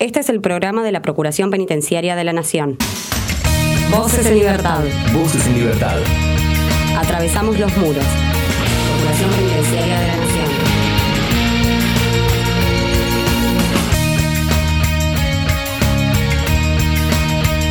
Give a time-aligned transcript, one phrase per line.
[0.00, 2.78] Este es el programa de la Procuración Penitenciaria de la Nación.
[3.90, 4.82] Voces en libertad.
[5.12, 5.98] Voces en libertad.
[6.96, 8.02] Atravesamos los muros.
[8.88, 10.46] Procuración Penitenciaria de la Nación.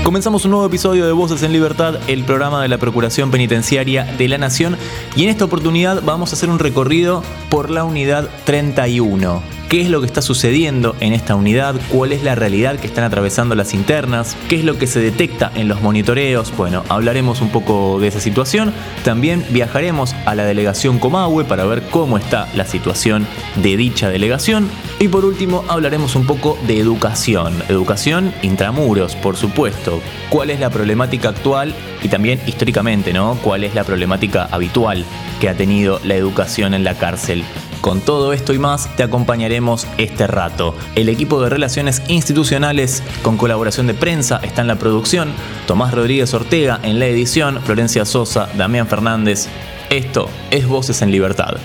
[0.03, 4.27] Comenzamos un nuevo episodio de Voces en Libertad, el programa de la Procuración Penitenciaria de
[4.27, 4.77] la Nación,
[5.15, 9.89] y en esta oportunidad vamos a hacer un recorrido por la unidad 31 qué es
[9.89, 13.75] lo que está sucediendo en esta unidad, cuál es la realidad que están atravesando las
[13.75, 16.51] internas, qué es lo que se detecta en los monitoreos.
[16.57, 18.73] Bueno, hablaremos un poco de esa situación.
[19.03, 24.67] También viajaremos a la delegación Comahue para ver cómo está la situación de dicha delegación.
[24.99, 27.53] Y por último, hablaremos un poco de educación.
[27.69, 30.01] Educación intramuros, por supuesto.
[30.29, 33.37] ¿Cuál es la problemática actual y también históricamente, ¿no?
[33.43, 35.05] ¿Cuál es la problemática habitual
[35.39, 37.43] que ha tenido la educación en la cárcel?
[37.81, 40.75] Con todo esto y más te acompañaremos este rato.
[40.95, 45.31] El equipo de relaciones institucionales con colaboración de prensa está en la producción,
[45.67, 49.47] Tomás Rodríguez Ortega en la edición, Florencia Sosa, Damián Fernández.
[49.89, 51.55] Esto es Voces en Libertad.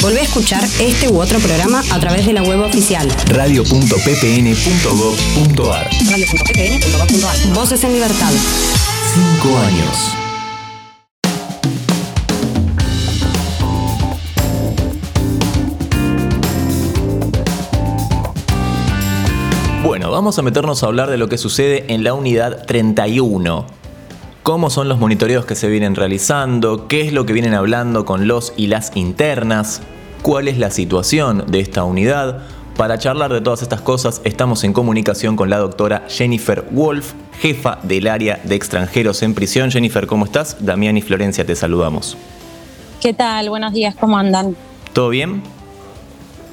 [0.00, 5.90] Volvé a escuchar este u otro programa a través de la web oficial radio.ppn.gov.ar.
[6.10, 7.54] Radio.ppn.gov.ar.
[7.54, 8.32] Voces en Libertad.
[9.12, 10.19] Cinco años.
[20.00, 23.66] Bueno, vamos a meternos a hablar de lo que sucede en la unidad 31.
[24.42, 26.88] ¿Cómo son los monitoreos que se vienen realizando?
[26.88, 29.82] ¿Qué es lo que vienen hablando con los y las internas?
[30.22, 32.38] ¿Cuál es la situación de esta unidad?
[32.78, 37.78] Para charlar de todas estas cosas estamos en comunicación con la doctora Jennifer Wolf, jefa
[37.82, 39.70] del área de extranjeros en prisión.
[39.70, 40.64] Jennifer, ¿cómo estás?
[40.64, 42.16] Damián y Florencia te saludamos.
[43.02, 43.50] ¿Qué tal?
[43.50, 44.56] Buenos días, ¿cómo andan?
[44.94, 45.42] ¿Todo bien?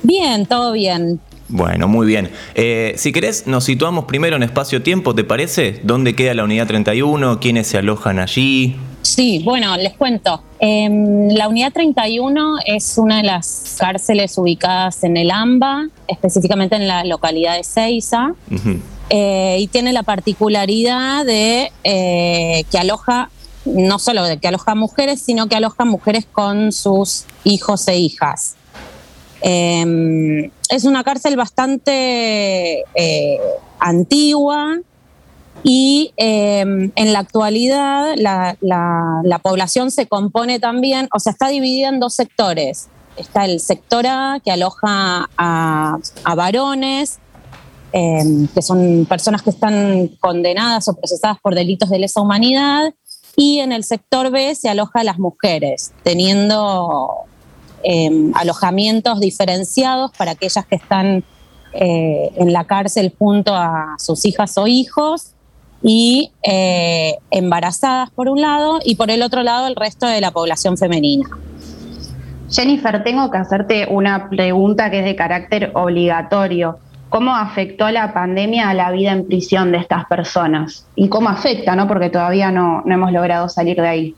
[0.03, 1.21] Bien, todo bien.
[1.49, 2.29] Bueno, muy bien.
[2.55, 5.79] Eh, si querés, nos situamos primero en espacio-tiempo, ¿te parece?
[5.83, 7.39] ¿Dónde queda la unidad 31?
[7.39, 8.75] ¿Quiénes se alojan allí?
[9.01, 10.43] Sí, bueno, les cuento.
[10.59, 16.89] Em, la unidad 31 es una de las cárceles ubicadas en el AMBA, específicamente en
[16.89, 18.33] la localidad de Ceiza,
[19.09, 23.29] eh, y tiene la particularidad de eh, que aloja,
[23.63, 28.56] no solo de que aloja mujeres, sino que aloja mujeres con sus hijos e hijas.
[29.49, 33.39] Em, es una cárcel bastante eh,
[33.79, 34.77] antigua
[35.63, 42.01] y em, en la actualidad la, población se compone también, o sea, está dividida en
[42.01, 42.89] dos sectores.
[43.15, 45.97] Está el sector A que aloja a,
[46.35, 47.19] varones,
[47.93, 52.93] em, que son personas que están condenadas o procesadas por delitos de lesa humanidad,
[53.37, 57.27] y en el sector B se aloja a las mujeres, teniendo
[57.83, 61.23] Em, alojamientos diferenciados para aquellas que están
[61.73, 65.33] eh, en la cárcel junto a sus hijas o hijos
[65.83, 70.31] y eh, embarazadas por un lado y por el otro lado el resto de la
[70.31, 71.29] población femenina.
[72.49, 76.79] Jennifer, tengo que hacerte una pregunta que es de carácter obligatorio.
[77.09, 80.87] ¿Cómo afectó la pandemia a la vida en prisión de estas personas?
[80.95, 81.87] ¿Y cómo afecta, no?
[81.87, 84.15] Porque todavía no, no hemos logrado salir de ahí.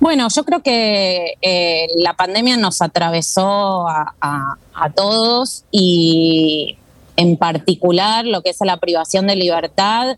[0.00, 4.56] Bueno, yo creo que eh, la pandemia nos atravesó a,
[4.94, 6.76] todos y
[7.16, 10.16] en particular lo que es la privación de libertad,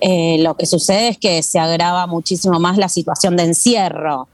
[0.00, 4.28] eh, lo que sucede es que se agrava muchísimo más la situación de encierro.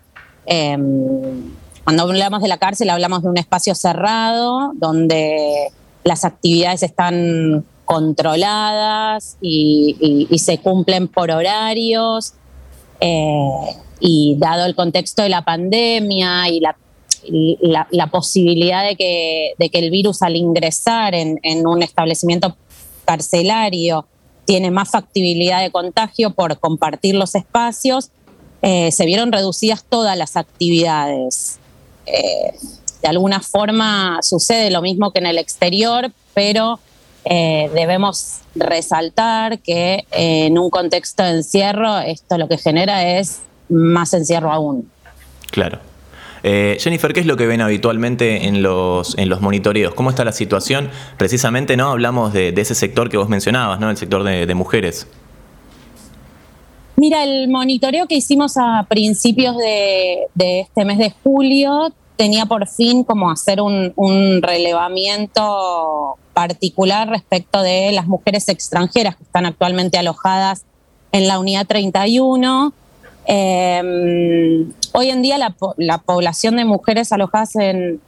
[0.46, 1.52] Em,
[1.84, 5.70] cuando hablamos de la cárcel hablamos de un espacio cerrado donde
[6.04, 12.34] las actividades están controladas y, se cumplen por horarios.
[13.00, 19.78] Eh, y dado el contexto de la pandemia y la, posibilidad de que, de que,
[19.78, 22.56] el virus al ingresar en, un establecimiento
[23.04, 24.06] carcelario
[24.44, 28.10] tiene más factibilidad de contagio por compartir los espacios,
[28.62, 31.58] eh, se vieron reducidas todas las actividades.
[32.06, 32.52] Eh,
[33.02, 36.80] de alguna forma sucede lo mismo que en el exterior, pero
[37.30, 44.14] eh, debemos resaltar que en un contexto de encierro esto lo que genera es más
[44.14, 44.90] encierro aún.
[45.50, 45.78] Claro.
[46.42, 49.92] Eh, Jennifer, ¿qué es lo que ven habitualmente en los, en los monitoreos?
[49.94, 50.90] ¿Cómo está la situación?
[51.18, 51.90] Precisamente, ¿no?
[51.90, 53.90] Hablamos de, ese sector que vos mencionabas, ¿no?
[53.90, 55.06] El sector de, mujeres.
[56.96, 60.28] Mira, el monitoreo que hicimos a principios de,
[60.60, 67.90] este mes de julio tenía por fin como hacer un, un, relevamiento particular respecto de
[67.90, 70.62] las mujeres extranjeras que están actualmente alojadas
[71.10, 72.72] en la unidad 31
[73.30, 78.00] Em, hoy en día la, población de mujeres alojadas en,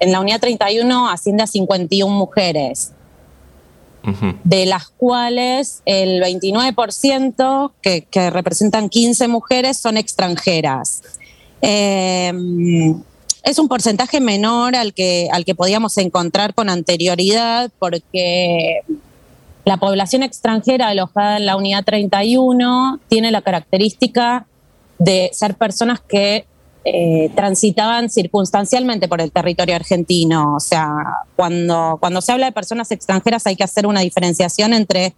[0.00, 2.92] la unidad 31 asciende a 51 mujeres,
[4.42, 11.02] de las cuales el 29%, que, que, representan 15 mujeres, son extranjeras.
[11.60, 13.02] Em,
[13.42, 18.80] es un porcentaje menor al que, al que podíamos encontrar con anterioridad porque
[19.64, 24.46] la población extranjera alojada en la unidad 31 tiene la característica
[24.98, 26.46] de ser personas que
[26.84, 30.54] eh, transitaban circunstancialmente por el territorio argentino.
[30.56, 30.88] O sea,
[31.36, 35.14] cuando, cuando se habla de personas extranjeras hay que hacer una diferenciación entre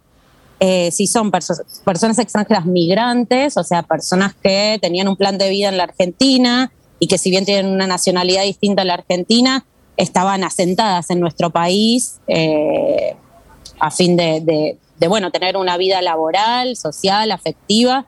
[0.59, 5.69] eh, si son personas extranjeras migrantes, o sea, personas que tenían un plan de vida
[5.69, 9.65] en la Argentina y que si bien tienen una nacionalidad distinta a la Argentina,
[9.97, 13.15] estaban asentadas en nuestro país eh,
[13.79, 14.77] a fin de,
[15.07, 18.05] bueno, tener una vida laboral, social, afectiva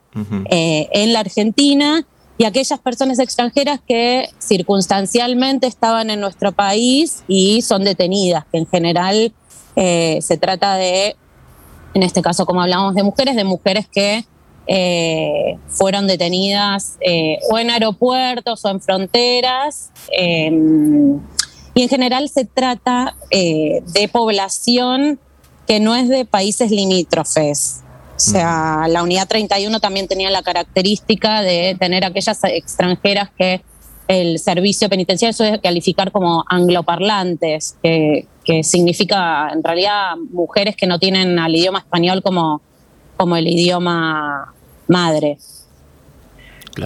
[0.50, 2.06] eh, en la Argentina
[2.38, 8.66] y aquellas personas extranjeras que circunstancialmente estaban en nuestro país y son detenidas, que en
[8.66, 9.32] general
[9.76, 11.16] eh, se trata de,
[11.94, 14.24] en este caso como hablamos de mujeres, de mujeres que
[14.68, 16.98] eh, fueron detenidas
[17.50, 19.90] o en aeropuertos o en fronteras.
[21.74, 25.18] y en general se trata de población
[25.66, 27.82] que no es de países limítrofes.
[28.16, 33.62] O sea, la unidad 31 también tenía la característica de tener aquellas extranjeras que
[34.08, 40.98] el servicio penitenciario suele calificar como angloparlantes, que, que, significa en realidad mujeres que no
[40.98, 42.62] tienen al idioma español como,
[43.16, 44.54] como el idioma
[44.88, 45.38] madre.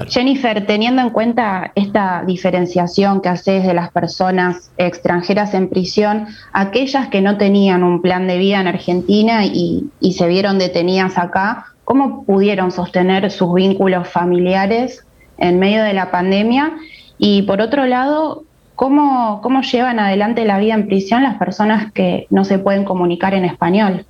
[0.09, 7.09] Jennifer, teniendo en cuenta esta diferenciación que haces de las personas extranjeras en prisión, aquellas
[7.09, 12.25] que no tenían un plan de vida en Argentina y, se vieron detenidas acá, ¿cómo
[12.25, 15.05] pudieron sostener sus vínculos familiares
[15.39, 16.73] en medio de la pandemia?
[17.19, 18.45] Y por otro lado,
[18.75, 23.35] ¿cómo, cómo llevan adelante la vida en prisión las personas que no se pueden comunicar
[23.35, 24.07] en español?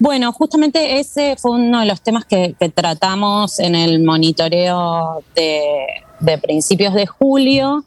[0.00, 6.94] Bueno, justamente ese fue uno de los temas que, tratamos en el monitoreo de, principios
[6.94, 7.84] de julio.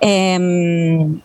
[0.00, 1.20] Em,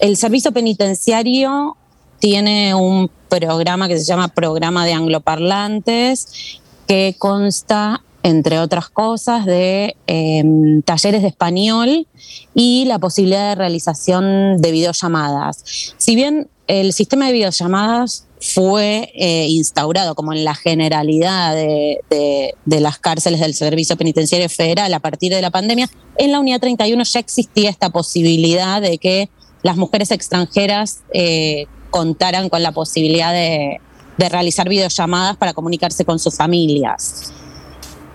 [0.00, 1.76] el servicio penitenciario
[2.18, 9.96] tiene un programa que se llama Programa de Angloparlantes, que consta, entre otras cosas, de
[10.08, 12.08] em, talleres de español
[12.54, 15.94] y la posibilidad de realización de videollamadas.
[15.96, 22.98] Si bien el sistema de videollamadas fue eh, instaurado como en la generalidad de, las
[22.98, 25.88] cárceles del Servicio Penitenciario Federal a partir de la pandemia,
[26.18, 29.30] en la Unidad 31 ya existía esta posibilidad de que
[29.62, 33.80] las mujeres extranjeras eh, contaran con la posibilidad de,
[34.18, 37.34] realizar videollamadas para comunicarse con sus familias.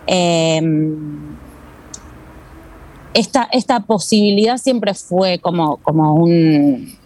[0.07, 1.37] Em,
[3.13, 6.97] esta, esta posibilidad siempre fue como, como un,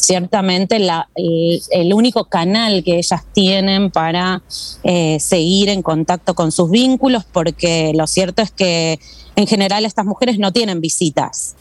[0.00, 4.42] ciertamente el, único canal que ellas tienen para
[4.82, 8.98] eh, seguir en contacto con sus vínculos, porque lo cierto es que
[9.36, 11.56] en general estas mujeres no tienen visitas.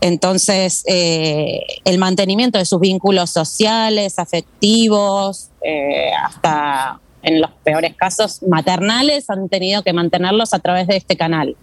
[0.00, 8.42] Entonces, eh, el mantenimiento de sus vínculos sociales, afectivos, eh, hasta en los peores casos
[8.42, 11.56] maternales, han tenido que mantenerlos a través de este canal.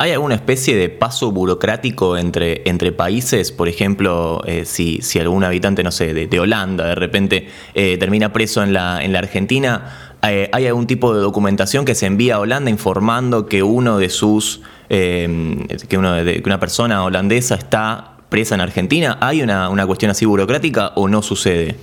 [0.00, 3.50] ¿Hay alguna especie de paso burocrático entre, entre países?
[3.50, 8.32] Por ejemplo, eh, si, si, algún habitante, no sé, de, Holanda de repente eh, termina
[8.32, 12.36] preso en la, en la Argentina, eh, ¿hay algún tipo de documentación que se envía
[12.36, 18.54] a Holanda informando que uno de sus, que, uno de, una persona holandesa está presa
[18.54, 19.18] en Argentina?
[19.20, 21.76] ¿Hay una, una cuestión así burocrática o no sucede?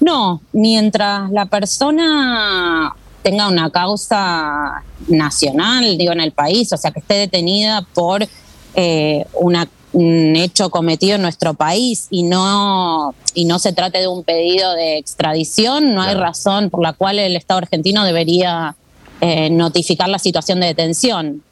[0.00, 7.00] No, mientras la persona tenga una causa nacional, digo, en el país, o sea, que
[7.00, 8.26] esté detenida por
[8.74, 14.22] eh, un hecho cometido en nuestro país y no, y no se trate de un
[14.22, 18.76] pedido de extradición, no hay razón por la cual el Estado argentino debería
[19.20, 21.42] eh, notificar la situación de detención.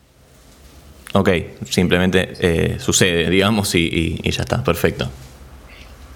[1.15, 1.31] Ok,
[1.71, 5.09] simplemente eh, sucede, digamos, y, y, ya está, perfecto.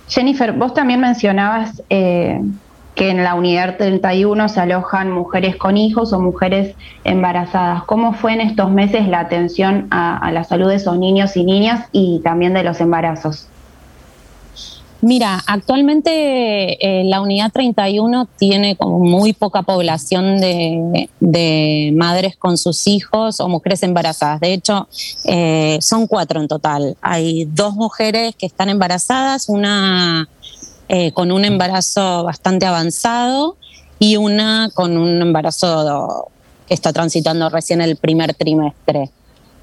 [0.09, 1.83] Jennifer, vos también mencionabas
[3.01, 7.83] que en la unidad 31 se alojan mujeres con hijos o mujeres embarazadas.
[7.85, 11.87] ¿Cómo fue en estos meses la atención a, la salud de esos niños y niñas
[11.93, 13.47] y también de los embarazos?
[15.01, 16.11] Mira, actualmente
[16.87, 23.49] eh, la unidad 31 tiene como muy poca población de, madres con sus hijos o
[23.49, 24.41] mujeres embarazadas.
[24.41, 24.89] De hecho,
[25.25, 26.99] eh, son cuatro en total.
[27.01, 30.29] Hay dos mujeres que están embarazadas, una
[30.93, 33.57] eh, con un embarazo bastante avanzado
[34.01, 36.27] y una con un embarazo
[36.67, 39.09] que está transitando recién el primer trimestre.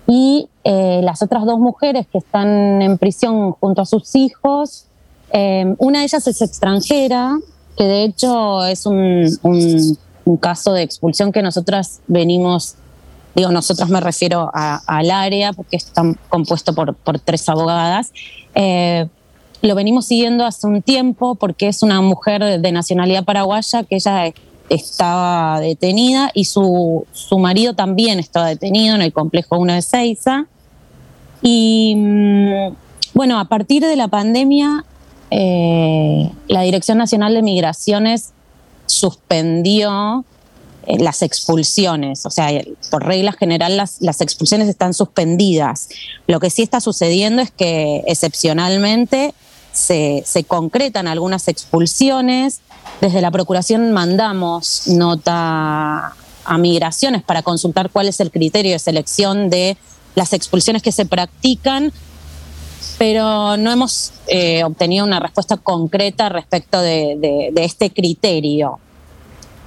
[0.08, 4.86] Y eh, las otras dos mujeres que están en prisión junto a sus hijos,
[5.34, 7.38] eh, una de ellas es extranjera,
[7.76, 9.98] que de hecho es un,
[10.40, 12.76] caso de expulsión que nosotras venimos,
[13.36, 18.14] digo, nosotras me refiero al área, porque está compuesto por, tres abogadas.
[19.62, 24.34] Lo venimos siguiendo hace un tiempo porque es una mujer de nacionalidad paraguaya que ella
[24.70, 30.46] estaba detenida y su, su marido también estaba detenido en el complejo 1 de Seiza.
[31.42, 32.76] Y mm,
[33.14, 34.84] bueno, a partir de la pandemia,
[35.32, 38.32] eh, la Dirección Nacional de Migraciones
[38.86, 40.26] suspendió
[40.86, 42.50] eh, las expulsiones, o sea,
[42.90, 45.90] por regla general las, las, expulsiones están suspendidas.
[46.28, 49.34] Lo que sí está sucediendo es que excepcionalmente
[49.78, 52.62] se, concretan algunas expulsiones,
[53.02, 56.14] desde la Procuración mandamos nota
[56.46, 59.78] a migraciones para consultar cuál es el criterio de selección de
[60.16, 61.92] las expulsiones que se practican,
[62.98, 68.80] pero no hemos eh, obtenido una respuesta concreta respecto de, este criterio.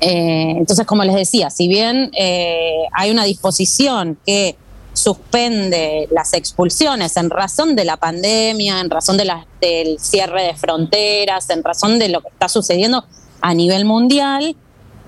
[0.00, 4.56] Eh, entonces, como les decía, si bien eh, hay una disposición que
[4.92, 9.30] suspende las expulsiones en razón de la pandemia, en razón de
[9.60, 13.04] del cierre de fronteras, en razón de lo que está sucediendo
[13.40, 14.56] a nivel mundial,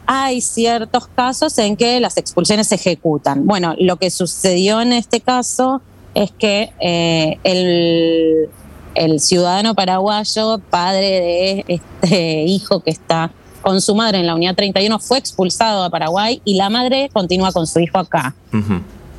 [0.06, 3.46] hay ciertos casos en que las expulsiones se ejecutan.
[3.46, 5.80] Bueno, lo que sucedió en este caso
[6.14, 8.48] es que eh, el,
[8.94, 13.30] el, ciudadano paraguayo, padre de este hijo que está
[13.62, 17.52] con su madre en la unidad 31, fue expulsado a Paraguay y la madre continúa
[17.52, 18.34] con su hijo acá.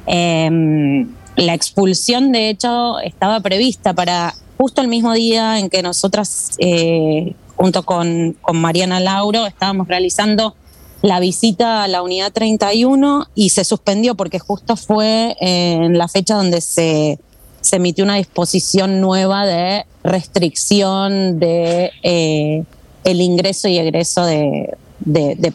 [0.06, 6.52] Em, la expulsión, de hecho, estaba prevista para justo el mismo día en que nosotras,
[6.60, 10.56] eh, junto con, Mariana Lauro, estábamos realizando
[11.02, 16.36] la visita a la unidad 31 y se suspendió porque justo fue en la fecha
[16.36, 17.20] donde se,
[17.60, 22.64] se emitió una disposición nueva de restricción de eh,
[23.04, 24.78] el ingreso y egreso de,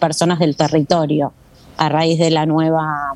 [0.00, 1.32] personas del territorio
[1.76, 3.14] a raíz de la nueva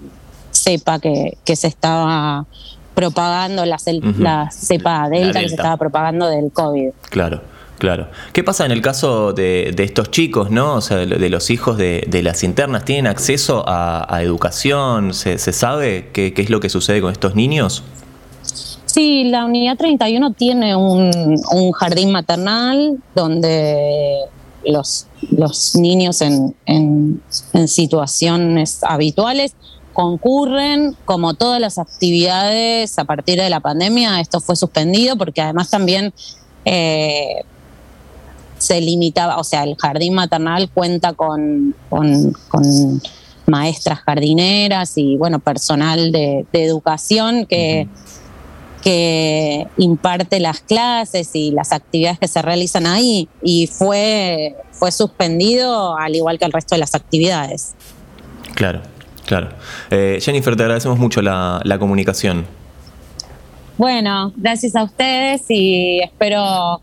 [0.62, 2.46] cepa que, que se estaba
[2.94, 3.78] propagando, la,
[4.18, 6.90] la cepa delta, que se estaba propagando del COVID.
[7.10, 7.40] Claro.
[7.78, 8.06] Claro.
[8.32, 10.74] ¿Qué pasa en el caso de, estos chicos, no?
[10.74, 15.14] O sea, de, los hijos de, las internas, ¿tienen acceso a, educación?
[15.14, 17.82] ¿Se, sabe qué, es lo que sucede con estos niños?
[18.86, 24.18] Sí, la unidad 31 tiene un, jardín maternal donde
[24.64, 27.20] los, los niños en, en,
[27.66, 29.56] situaciones habituales
[29.92, 35.70] concurren, como todas las actividades a partir de la pandemia, esto fue suspendido porque además
[35.70, 36.12] también
[36.64, 37.42] eh,
[38.58, 43.02] se limitaba, o sea, el jardín maternal cuenta con, con,
[43.44, 47.88] maestras jardineras y, bueno, personal de, educación que,
[48.82, 55.96] que imparte las clases y las actividades que se realizan ahí y fue, fue suspendido
[55.96, 57.74] al igual que el resto de las actividades.
[58.54, 58.82] Claro,
[59.26, 59.48] claro.
[59.90, 62.46] Eh, Jennifer, te agradecemos mucho la, la comunicación.
[63.78, 66.80] Bueno, gracias a ustedes y espero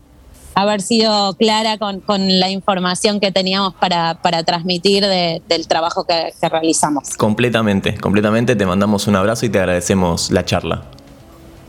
[0.54, 2.02] haber sido clara con,
[2.40, 7.16] la información que teníamos para, transmitir del trabajo que, que, realizamos.
[7.16, 8.56] Completamente, completamente.
[8.56, 10.82] Te mandamos un abrazo y te agradecemos la charla.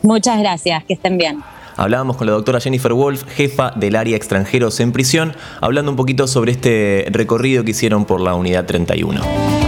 [0.01, 1.43] Muchas gracias, que estén bien.
[1.77, 6.27] Hablábamos con la doctora Jennifer Wolf, jefa del área extranjeros en prisión, hablando un poquito
[6.27, 9.60] sobre este recorrido que hicieron por la unidad 31.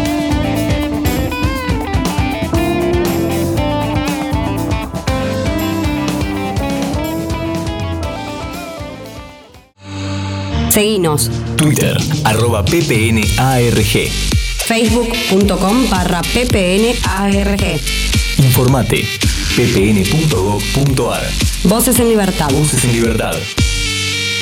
[10.73, 11.29] Seguinos.
[11.55, 14.09] Twitter, arroba ppnarg.
[14.65, 17.79] Facebook.com barra ppnarg.
[18.39, 19.05] Informate,
[19.55, 21.21] ppn.gov.ar.
[21.65, 22.49] Voces en Libertad.
[22.49, 23.35] Voces en Libertad.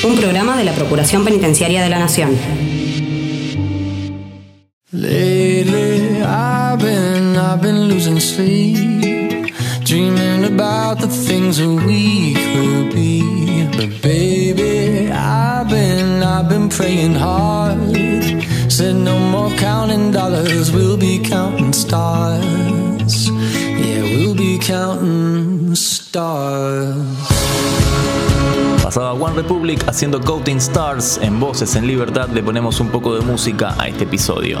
[0.04, 2.30] Un programa de la Procuración Penitenciaria de la Nación.
[4.90, 9.52] Lately, I've been, I've been losing sleep,
[9.84, 13.51] dreaming about the things that we could be.
[13.76, 17.96] But baby, I've been I've been praying hard.
[18.70, 23.28] Said no more counting dollars, we'll be counting stars.
[23.28, 26.96] Yeah, we'll be counting stars.
[28.82, 32.28] Pasaba One Republic haciendo Counting Stars en Voces en Libertad.
[32.30, 34.60] Le ponemos un poco de música a este episodio.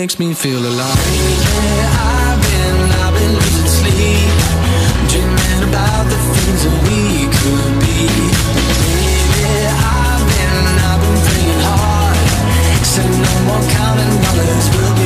[0.00, 1.02] makes me feel alive.
[1.10, 4.30] Yeah, I've been, I've been losing sleep,
[5.10, 8.06] dreaming about the things that we could be.
[9.34, 10.54] Baby, I've been,
[10.86, 12.14] I've been praying hard.
[12.92, 14.97] Said no more counting dollars, we'll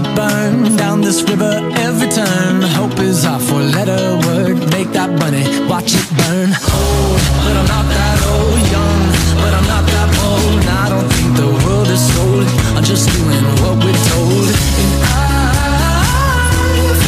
[0.00, 2.62] it burn down this river every turn.
[2.78, 4.56] Hope is our four letter word.
[4.70, 6.50] Make that money, watch it burn.
[6.50, 8.60] Old, but I'm not that old.
[8.76, 9.02] Young,
[9.42, 10.62] but I'm not that old.
[10.82, 12.46] I don't think the world is sold.
[12.76, 14.48] I'm just doing what we're told.
[14.80, 15.18] And I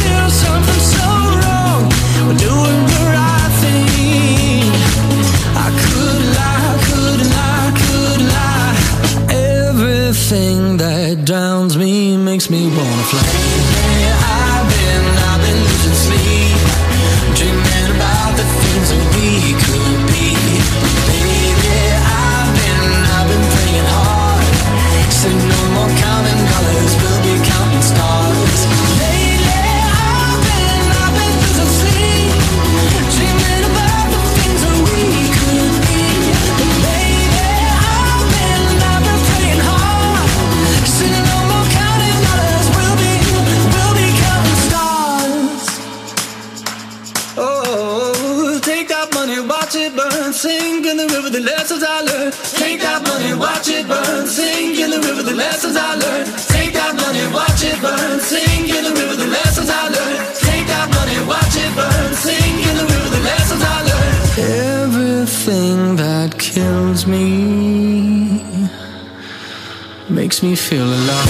[0.01, 1.07] feel something so
[1.41, 1.81] wrong.
[2.25, 4.65] We're doing the right thing.
[5.65, 8.75] I could lie, could lie, could lie.
[9.29, 10.62] Everything
[12.13, 13.21] drowns makes me wanna fly.
[14.25, 16.57] I've been, I've been losing sleep,
[17.37, 20.29] dreaming about the things we could be.
[21.09, 22.83] Baby, I've been,
[23.15, 24.45] I've been praying hard.
[25.11, 28.22] Said no more counting dollars, we'll be counting stars.
[67.07, 68.69] Me
[70.09, 71.27] makes me feel alive.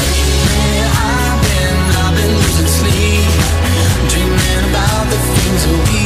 [0.95, 3.31] I've been, I've been losing sleep,
[4.09, 6.02] dreaming about the things that we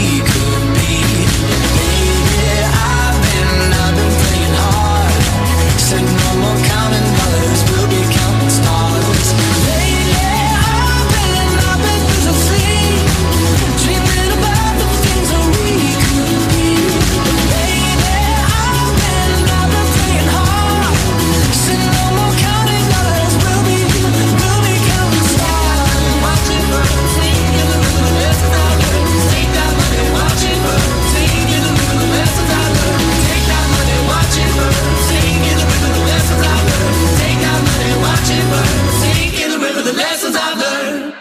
[39.98, 41.14] in the river, the lessons I learned.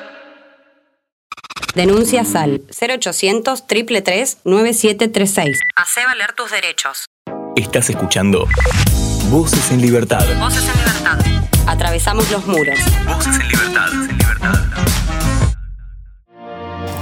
[1.74, 5.58] Denuncias al 0800 333 9736.
[5.76, 7.04] Hacé valer tus derechos.
[7.54, 8.46] Estás escuchando
[9.30, 10.24] Voces en Libertad.
[10.38, 11.18] Voces en libertad.
[11.66, 12.78] Atravesamos los muros.
[13.06, 14.15] Voces en Libertad.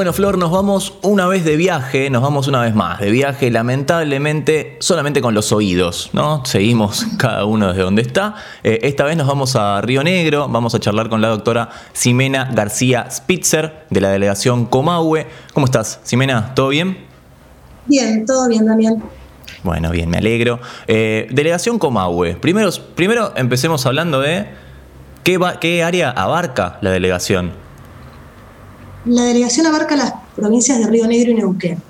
[0.00, 3.50] Bueno, Flor, nos vamos una vez de viaje, nos vamos una vez más de viaje,
[3.50, 6.42] lamentablemente solamente con los oídos, ¿no?
[6.46, 8.34] Seguimos cada uno desde donde está.
[8.64, 12.48] Eh, esta vez nos vamos a Río Negro, vamos a charlar con la doctora Ximena
[12.50, 15.26] García Spitzer de la delegación Comahue.
[15.52, 16.54] ¿Cómo estás, Ximena?
[16.54, 16.96] ¿Todo bien?
[17.84, 19.02] Bien, todo bien, Damián.
[19.64, 20.60] Bueno, bien, me alegro.
[20.86, 22.36] Eh, delegación Comahue.
[22.36, 24.46] Primero, primero empecemos hablando de
[25.24, 27.68] qué, va- qué área abarca la delegación.
[29.04, 31.82] La delegación abarca las provincias de Río Negro y Neuquén.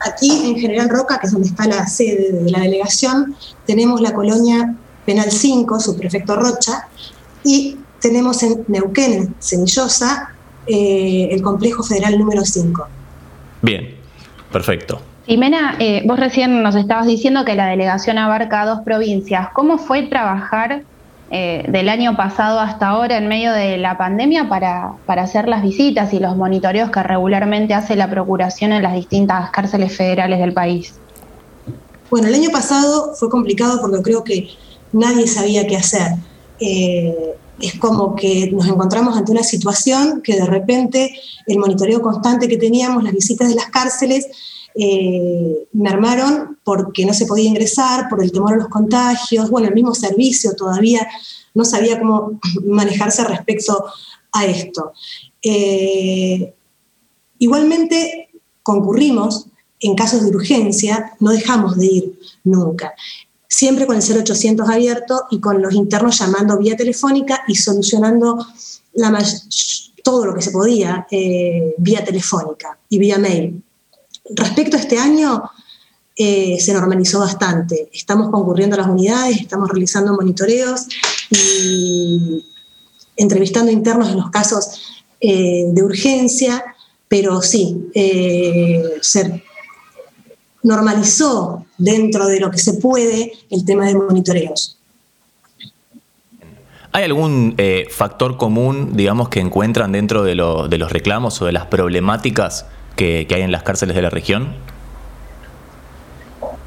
[0.00, 3.34] Aquí en General Roca, que es donde está la sede de la delegación,
[3.66, 4.74] tenemos la colonia
[5.06, 6.88] Penal 5, su prefecto Rocha,
[7.44, 10.34] y tenemos en Neuquén, Cenillosa,
[10.66, 12.86] eh, el complejo federal número 5.
[13.62, 13.94] Bien,
[14.50, 15.00] perfecto.
[15.26, 19.48] Jimena, eh, vos recién nos estabas diciendo que la delegación abarca dos provincias.
[19.54, 20.82] ¿Cómo fue trabajar
[21.30, 25.62] eh, del año pasado hasta ahora en medio de la pandemia para, para hacer las
[25.62, 30.52] visitas y los monitoreos que regularmente hace la Procuración en las distintas cárceles federales del
[30.52, 30.94] país?
[32.10, 34.48] Bueno, el año pasado fue complicado porque creo que
[34.92, 36.12] nadie sabía qué hacer.
[36.60, 41.14] Eh, es como que nos encontramos ante una situación que de repente
[41.46, 44.26] el monitoreo constante que teníamos, las visitas de las cárceles,
[44.74, 49.74] eh, mermaron porque no se podía ingresar, por el temor a los contagios, bueno, el
[49.74, 51.06] mismo servicio todavía
[51.54, 53.86] no sabía cómo manejarse respecto
[54.32, 54.92] a esto.
[55.42, 56.54] Eh,
[57.38, 58.30] igualmente
[58.62, 59.46] concurrimos
[59.80, 62.94] en casos de urgencia, no dejamos de ir nunca
[63.54, 68.44] siempre con el 0800 abierto y con los internos llamando vía telefónica y solucionando
[70.02, 73.62] todo lo que se podía eh, vía telefónica y vía mail.
[74.30, 75.42] Respecto a este año,
[76.16, 77.90] eh, se normalizó bastante.
[77.92, 80.86] Estamos concurriendo a las unidades, estamos realizando monitoreos
[81.30, 82.44] y
[83.16, 86.64] entrevistando internos en los casos eh, de urgencia,
[87.08, 87.90] pero sí,
[89.00, 89.42] ser
[90.64, 94.76] normalizó dentro de lo que se puede el tema de monitoreos.
[96.90, 101.66] ¿Hay algún eh, factor común, digamos, que encuentran dentro de, los reclamos o de las
[101.66, 104.54] problemáticas que, hay en las cárceles de la región?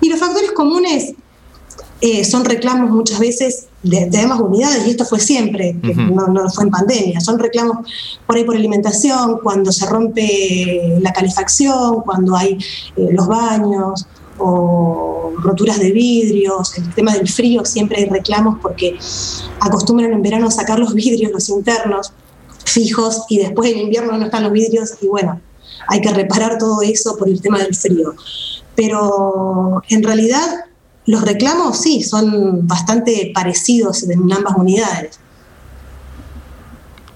[0.02, 1.14] Y los factores comunes
[2.02, 6.70] eh, son reclamos muchas veces de, de, unidades, y esto fue siempre, no, fue en
[6.72, 7.88] pandemia, son reclamos
[8.26, 12.58] por ahí por alimentación, cuando se rompe la calefacción, cuando hay
[12.98, 18.98] eh, los baños o roturas de vidrios, el tema del frío, siempre hay reclamos porque
[19.60, 22.14] acostumbran en verano a sacar los vidrios, los internos
[22.66, 25.40] fijos, y después en invierno no están los vidrios, y bueno,
[25.88, 28.14] hay que reparar todo eso por el tema del frío.
[28.76, 30.66] Pero en realidad
[31.06, 35.20] los reclamos sí, son bastante parecidos en ambas unidades.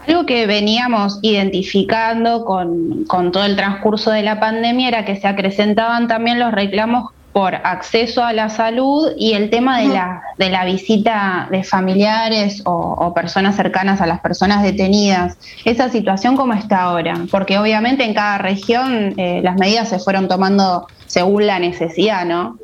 [0.08, 6.08] Algo que veníamos identificando con, todo el transcurso de la pandemia era que se acrecentaban
[6.08, 10.66] también los reclamos por acceso a la salud y el tema de la, de la
[10.66, 15.38] visita de familiares o, personas cercanas a las personas detenidas.
[15.66, 20.28] Esa situación cómo está ahora, porque obviamente en cada región eh, las medidas se fueron
[20.28, 22.58] tomando según la necesidad, ¿no?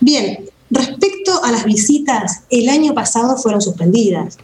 [0.00, 0.38] Bien,
[0.70, 4.38] respecto a las visitas, el año pasado fueron suspendidas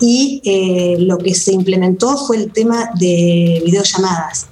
[0.00, 4.48] y eh, lo que se implementó fue el tema de videollamadas.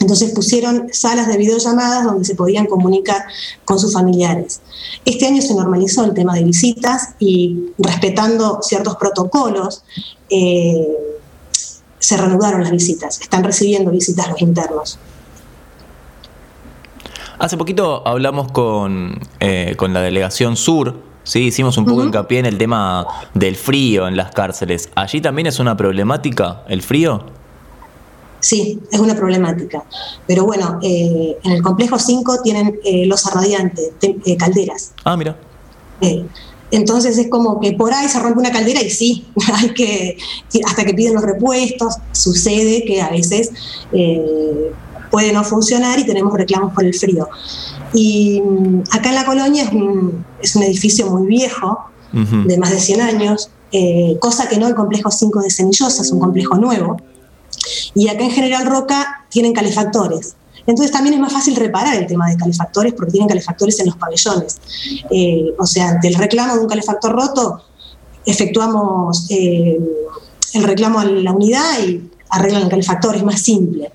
[0.00, 3.24] Entonces pusieron salas de videollamadas donde se podían comunicar
[3.64, 4.60] con sus familiares.
[5.04, 9.82] Este año se normalizó el tema de visitas y respetando ciertos protocolos,
[10.30, 10.86] eh,
[11.98, 13.20] se reanudaron las visitas.
[13.20, 14.98] Están recibiendo visitas los internos.
[17.38, 21.40] Hace poquito hablamos con, eh, con la delegación sur, ¿sí?
[21.44, 24.90] hicimos un poco hincapié en el tema del frío en las cárceles.
[24.96, 27.37] ¿Allí también es una problemática el frío?
[28.40, 29.84] Sí, es una problemática.
[30.26, 33.90] Pero bueno, eh, en el complejo 5 tienen eh, los radiantes,
[34.38, 34.92] calderas.
[35.04, 35.36] Ah, mira.
[36.70, 40.16] entonces es como que por ahí se rompe una caldera y sí, hay que,
[40.64, 43.50] hasta que piden los repuestos, sucede que a veces
[45.10, 47.28] puede no funcionar y tenemos reclamos por el frío.
[47.94, 52.70] Y mm, acá en la colonia es un, es un edificio muy viejo, de más
[52.70, 56.56] de 100 años, eh, cosa que no el complejo 5 de Cenillosa, es un complejo
[56.56, 56.96] nuevo.
[57.94, 60.34] Y acá en General Roca tienen calefactores.
[60.66, 63.96] Entonces también es más fácil reparar el tema de calefactores porque tienen calefactores en los
[63.96, 64.60] pabellones.
[65.10, 67.62] Eh, o sea, ante el reclamo de un calefactor roto,
[68.26, 69.78] efectuamos eh,
[70.52, 73.90] el reclamo a la unidad y arreglan el calefactor, es más simple.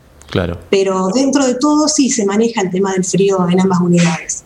[0.69, 4.43] Pero dentro de todo sí se maneja el tema del frío en ambas unidades.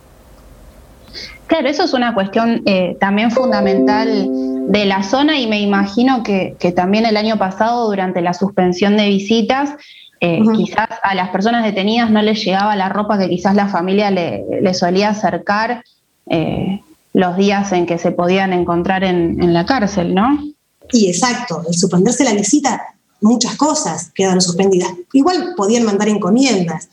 [1.47, 4.29] Claro, eso es una cuestión eh, también fundamental
[4.67, 9.07] de la zona y me imagino que, también el año pasado, durante la suspensión de
[9.07, 9.71] visitas,
[10.19, 14.11] eh, quizás a las personas detenidas no les llegaba la ropa que quizás la familia
[14.11, 15.83] le, solía acercar
[16.29, 16.81] eh,
[17.13, 20.43] los días en que se podían encontrar en, en la cárcel, ¿no?
[20.91, 24.89] Y exacto, el suspenderse la visita muchas cosas quedaron suspendidas.
[25.13, 26.89] Igual podían mandar encomiendas,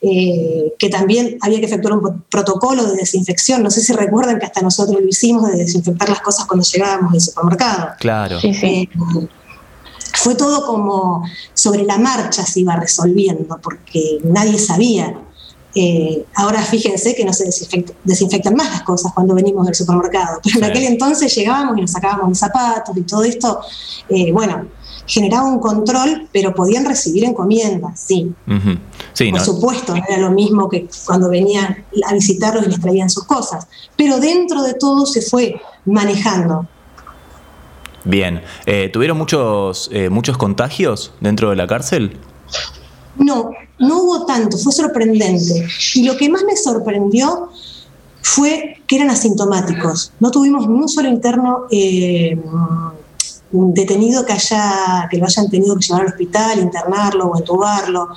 [0.00, 3.62] eh, que también había que efectuar un protocolo de desinfección.
[3.62, 7.14] No sé si recuerdan que hasta nosotros lo hicimos de desinfectar las cosas cuando llegábamos
[7.14, 7.88] al supermercado.
[7.98, 8.38] Claro.
[8.42, 8.88] Eh,
[10.14, 15.16] fue todo como sobre la marcha se iba resolviendo, porque nadie sabía
[15.74, 17.46] Eh, ahora fíjense que no se
[18.04, 21.92] desinfectan más las cosas cuando venimos del supermercado, pero en aquel entonces llegábamos y nos
[21.92, 23.60] sacábamos los zapatos y todo esto,
[24.10, 24.66] eh, bueno,
[25.06, 28.32] generaba un control, pero podían recibir encomiendas, sí.
[28.46, 33.24] Por supuesto, no era lo mismo que cuando venían a visitarlos y les traían sus
[33.24, 36.66] cosas, pero dentro de todo se fue manejando.
[38.04, 42.16] Bien, eh, ¿tuvieron muchos, eh, muchos contagios dentro de la cárcel?
[43.16, 45.66] No, no hubo tanto, fue sorprendente.
[45.94, 47.50] Y lo que más me sorprendió
[48.22, 50.12] fue que eran asintomáticos.
[50.18, 52.40] No tuvimos ni un solo interno eh,
[53.52, 58.08] detenido que haya que lo hayan tenido que llevar al hospital, internarlo o entubarlo.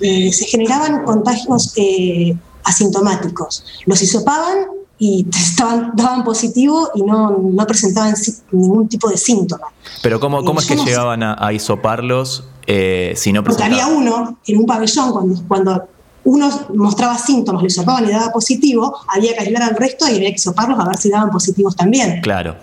[0.00, 3.64] Eh, se generaban contagios eh, asintomáticos.
[3.86, 4.66] Los hisopaban
[4.98, 8.14] y estaban, daban positivo y no, no, presentaban
[8.52, 9.68] ningún tipo de síntoma.
[10.02, 14.38] Pero ¿cómo, cómo es que llegaban a, a hisoparlos eh, si no Porque había uno
[14.46, 15.88] en un pabellón cuando, cuando
[16.24, 20.30] uno mostraba síntomas, lo hisopaban y daba positivo, había que aislar al resto y había
[20.30, 22.20] que hisoparlos a ver si daban positivos también.
[22.20, 22.56] Claro,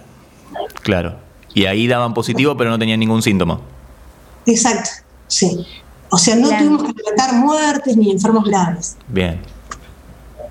[0.82, 1.16] claro.
[1.54, 3.60] Y ahí daban positivo, pero no tenían ningún síntoma.
[4.46, 4.90] Exacto,
[5.28, 5.66] sí.
[6.10, 8.98] O sea, no tuvimos que tratar muertes ni enfermos graves.
[9.08, 9.40] Bien.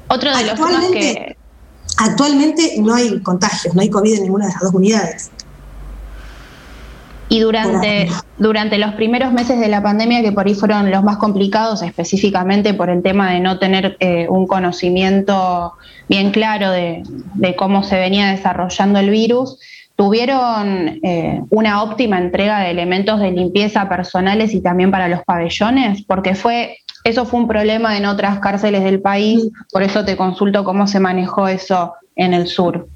[0.08, 1.36] Otro de los temas que...
[1.98, 5.30] Actualmente no hay contagios, no hay COVID en ninguna de las dos unidades.
[7.28, 11.16] Y durante, durante los primeros meses de la pandemia, que por ahí fueron los más
[11.16, 15.72] complicados, específicamente por el tema de no tener eh, un conocimiento
[16.08, 17.02] bien claro de,
[17.34, 19.58] de, cómo se venía desarrollando el virus,
[19.96, 26.02] ¿Tuvieron eh, una óptima entrega de elementos de limpieza personales y también para los pabellones?
[26.02, 30.64] Porque fue, eso fue un problema en otras cárceles del país, por eso te consulto
[30.64, 32.88] cómo se manejó eso en el sur.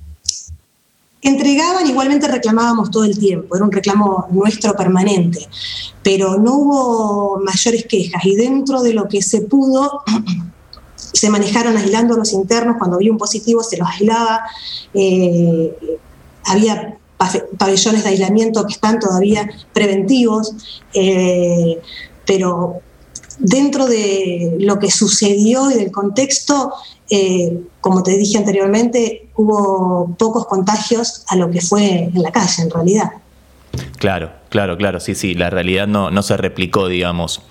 [1.23, 5.47] Entregaban, igualmente reclamábamos todo el tiempo, era un reclamo nuestro permanente,
[6.03, 10.03] pero no hubo mayores quejas y dentro de lo que se pudo,
[10.95, 14.43] se manejaron aislando los internos, cuando había un positivo se los aislaba,
[14.95, 15.99] eh,
[16.47, 16.97] había
[17.59, 21.81] pabellones de aislamiento que están todavía preventivos, eh,
[22.27, 22.81] pero
[23.39, 26.73] dentro de lo que sucedió y del contexto,
[27.11, 32.63] eh, como te dije anteriormente, hubo pocos contagios a lo que fue en la calle,
[32.63, 33.11] en realidad.
[33.99, 37.43] Claro, claro, claro, sí, sí, la realidad no, no se replicó, digamos.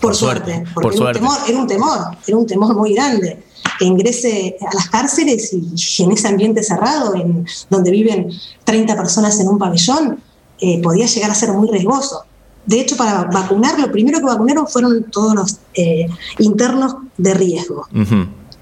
[0.00, 3.42] Por, suerte, porque era, Un temor, era un temor, era un temor muy grande
[3.78, 8.30] que ingrese a las cárceles y, en ese ambiente cerrado, en donde viven
[8.64, 10.20] 30 personas en un pabellón,
[10.60, 12.24] eh, podía llegar a ser muy riesgoso.
[12.66, 16.06] De hecho, para vacunar, lo primero que vacunaron fueron todos los eh,
[16.38, 17.86] internos de riesgo,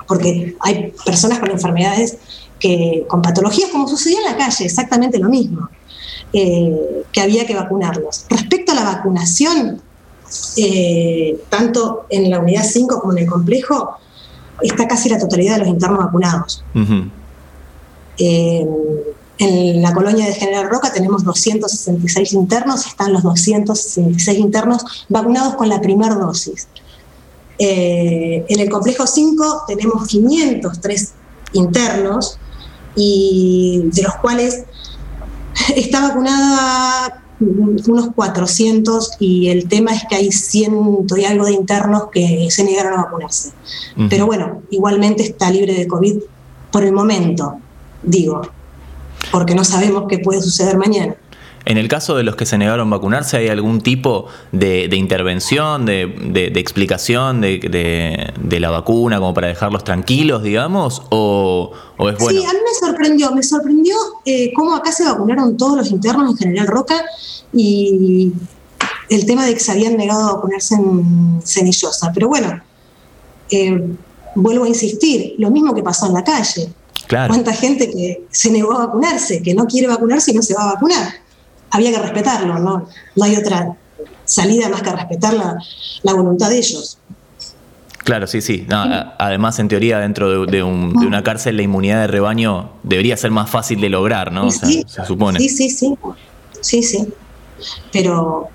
[0.07, 2.19] porque hay personas con enfermedades,
[2.61, 5.69] que, con patologías, como sucedía en la calle, exactamente lo mismo,
[6.33, 8.27] eh, que había que vacunarlos.
[8.29, 9.83] Respecto a la vacunación,
[11.49, 13.97] tanto en la unidad 5 como en el complejo,
[14.61, 16.65] está casi la totalidad de los internos vacunados.
[19.39, 25.69] en la colonia de General Roca tenemos 266 internos, están los 266 internos vacunados con
[25.69, 26.69] la primera dosis.
[27.59, 31.13] Eh, en el complejo 5 tenemos 503
[31.55, 32.39] internos
[32.95, 34.65] y de los cuales
[35.77, 42.05] está vacunada unos 400 y el tema es que hay ciento y algo de internos
[42.13, 43.53] que se negaron a vacunarse.
[44.09, 46.19] Pero bueno, igualmente está libre de COVID
[46.71, 47.59] por el momento,
[48.03, 48.43] digo,
[49.31, 51.17] porque no sabemos qué puede suceder mañana.
[51.67, 55.85] En el caso de los que se negaron a vacunarse, ¿hay algún tipo de, intervención,
[55.85, 61.03] de, explicación de, la vacuna como para dejarlos tranquilos, digamos?
[61.11, 61.73] ¿O,
[62.09, 62.41] es bueno?
[62.41, 66.31] Sí, a mí me sorprendió, me sorprendió eh, cómo acá se vacunaron todos los internos
[66.31, 67.05] en General Roca
[67.53, 68.33] y
[69.09, 72.13] el tema de que se habían negado a vacunarse en Cenillosa.
[72.15, 72.63] Pero bueno,
[73.51, 73.97] eh,
[74.37, 76.73] vuelvo a insistir, lo mismo que pasó en la calle.
[77.09, 77.35] Claro.
[77.35, 80.63] ¿Cuánta gente que se negó a vacunarse, que no quiere vacunarse y no se va
[80.63, 81.26] a vacunar?
[81.77, 82.89] Había que respetarlo, ¿no?
[83.15, 83.77] No hay otra
[84.25, 86.99] salida más que respetar la, voluntad de ellos.
[87.99, 88.67] Claro, sí, sí.
[88.69, 93.81] además, en teoría, dentro de, una cárcel, la inmunidad de rebaño debería ser más fácil
[93.81, 94.51] de lograr, ¿no?
[94.51, 95.39] Sí, se supone.
[95.39, 95.95] Sí, sí, sí.
[96.61, 97.09] Sí, sí.
[97.93, 98.49] Pero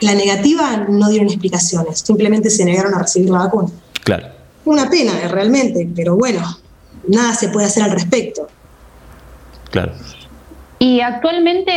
[0.00, 3.68] la negativa no dieron explicaciones, simplemente se negaron a recibir la vacuna.
[4.04, 4.28] Claro.
[4.64, 6.40] Una pena, realmente, pero bueno,
[7.08, 8.48] nada se puede hacer al respecto.
[9.70, 9.92] Claro.
[10.78, 11.72] Y actualmente,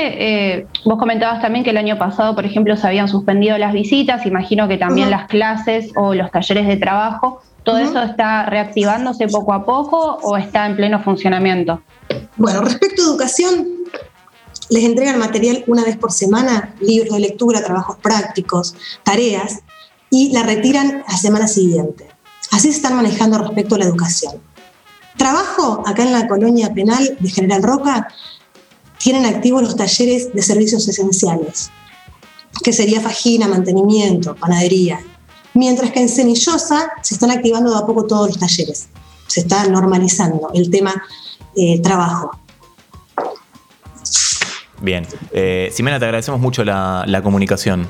[0.57, 4.25] eh, vos comentabas también que el año pasado, por ejemplo, se habían suspendido las visitas,
[4.25, 9.53] imagino que también las clases o los talleres de trabajo, ¿todo eso está reactivándose poco
[9.53, 11.81] a poco o está en pleno funcionamiento?
[12.38, 13.67] Bueno, respecto a educación,
[14.69, 19.62] les entregan material una vez por semana, libros de lectura, trabajos prácticos, tareas,
[20.10, 22.07] y la retiran la semana siguiente.
[22.51, 24.41] Así se están manejando respecto a la educación.
[25.17, 28.07] Trabajo acá en la colonia penal de General Roca,
[28.97, 31.69] tienen activos los talleres de servicios esenciales,
[32.63, 34.99] que sería fajina, mantenimiento, panadería.
[35.53, 38.89] Mientras que en Cenillosa se están activando de a poco todos los talleres.
[39.27, 41.03] Se está normalizando el tema
[41.55, 42.31] eh, trabajo.
[44.81, 45.07] Bien.
[45.31, 47.88] Eh, Simena, te agradecemos mucho la, la comunicación.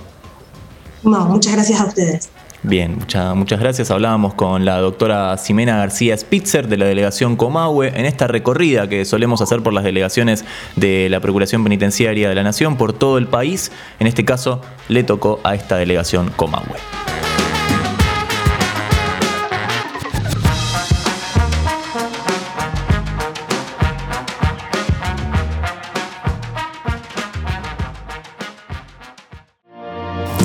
[1.04, 2.30] No, muchas gracias a ustedes.
[2.64, 2.98] Bien,
[3.36, 3.92] muchas gracias.
[3.92, 9.06] Hablábamos con la doctora Ximena García Spitzer de la delegación Comahue en esta recorrida que
[9.06, 10.44] solemos hacer por las delegaciones
[10.76, 13.72] de la Procuración Penitenciaria de la Nación por todo el país.
[14.00, 16.78] En este caso le tocó a esta delegación Comahue.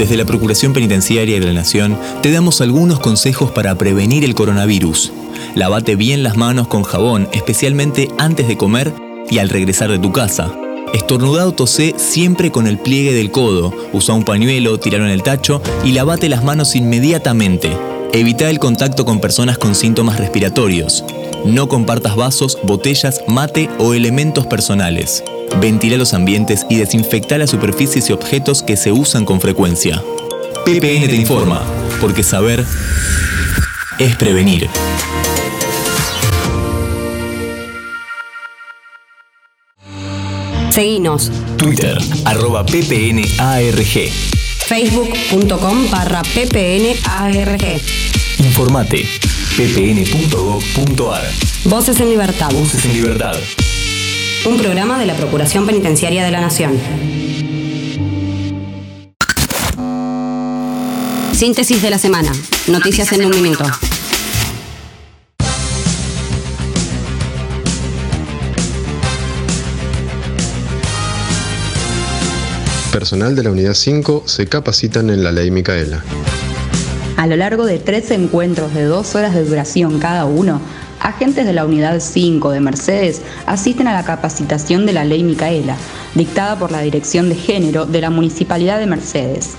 [0.02, 5.12] Desde la Procuración Penitenciaria de la Nación te damos algunos consejos para prevenir el coronavirus.
[5.54, 8.92] Lavate bien las manos con jabón, especialmente antes de comer
[9.30, 10.52] y al regresar de tu casa.
[10.92, 13.72] Estornudado tosé siempre con el pliegue del codo.
[13.92, 17.70] Usa un pañuelo, tiralo en el tacho y lavate las manos inmediatamente.
[18.14, 21.02] Evita el contacto con personas con síntomas respiratorios.
[21.46, 25.24] No compartas vasos, botellas, mate o elementos personales.
[25.62, 30.02] Ventila los ambientes y desinfecta las superficies y objetos que se usan con frecuencia.
[30.66, 31.62] PPN te informa,
[32.02, 32.66] porque saber
[33.98, 34.68] es prevenir.
[40.68, 41.30] Seguinos.
[41.56, 41.96] Twitter,
[42.26, 44.41] arroba ppnarg.
[44.66, 47.80] Facebook.com barra ppnarg.
[48.38, 49.06] Informate,
[49.56, 51.22] ppn.gov.ar.
[51.64, 52.50] Voces en libertad.
[52.50, 53.36] Voces en libertad
[54.44, 56.78] un programa de la Procuración Penitenciaria de la Nación.
[61.32, 62.32] Síntesis de la semana.
[62.66, 63.64] Noticias en un minuto.
[72.92, 76.04] Personal de la Unidad 5 se capacitan en la Ley Micaela.
[77.16, 80.60] A lo largo de tres encuentros de dos horas de duración cada uno,
[81.00, 85.78] agentes de la Unidad 5 de Mercedes asisten a la capacitación de la Ley Micaela,
[86.14, 89.52] dictada por la Dirección de Género de la Municipalidad de Mercedes.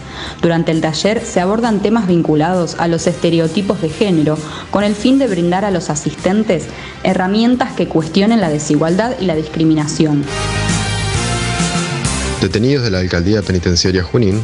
[0.44, 4.38] Durante el taller se abordan temas vinculados a los estereotipos de género
[4.70, 6.66] con el fin de brindar a los asistentes
[7.02, 10.24] herramientas que cuestionen la desigualdad y la discriminación.
[12.44, 14.44] Detenidos de la Alcaldía Penitenciaria Junín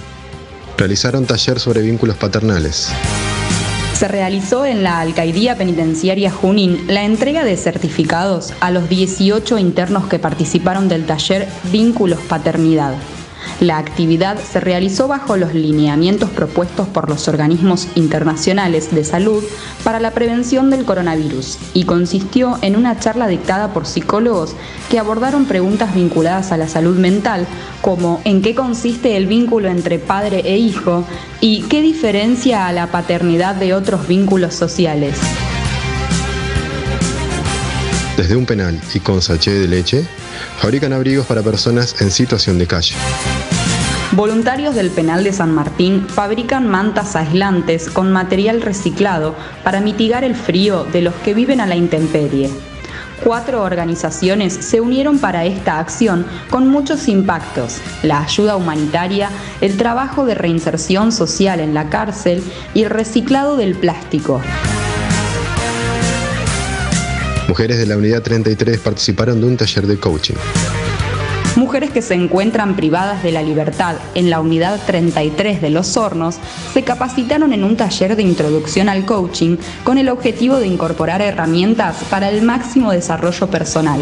[0.77, 2.93] realizaron taller sobre vínculos paternales
[3.93, 10.07] se realizó en la Alcaidía Penitenciaria Junín la entrega de certificados a los 18 internos
[10.07, 12.95] que participaron del taller Vínculos Paternidad.
[13.59, 19.43] La actividad se realizó bajo los lineamientos propuestos por los organismos internacionales de salud
[19.83, 24.55] para la prevención del coronavirus y consistió en una charla dictada por psicólogos
[24.89, 27.47] que abordaron preguntas vinculadas a la salud mental
[27.81, 31.05] como en qué consiste el vínculo entre padre e hijo
[31.41, 35.17] y qué diferencia a la paternidad de otros vínculos sociales.
[38.19, 40.05] Desde un penal y con sachet de leche,
[40.57, 42.93] fabrican abrigos para personas en situación de calle.
[44.11, 50.35] Voluntarios del penal de San Martín fabrican mantas aislantes con material reciclado para mitigar el
[50.35, 52.49] frío de los que viven a la intemperie.
[53.23, 59.29] Cuatro organizaciones se unieron para esta acción con muchos impactos, la ayuda humanitaria,
[59.61, 64.41] el trabajo de reinserción social en la cárcel y el reciclado del plástico.
[67.49, 70.35] Mujeres de la Unidad 33 participaron de un taller de coaching.
[71.55, 76.35] Mujeres que se encuentran privadas de la libertad en la unidad 33 de Los Hornos
[76.71, 81.95] se capacitaron en un taller de introducción al coaching con el objetivo de incorporar herramientas
[82.11, 83.99] para el máximo desarrollo personal.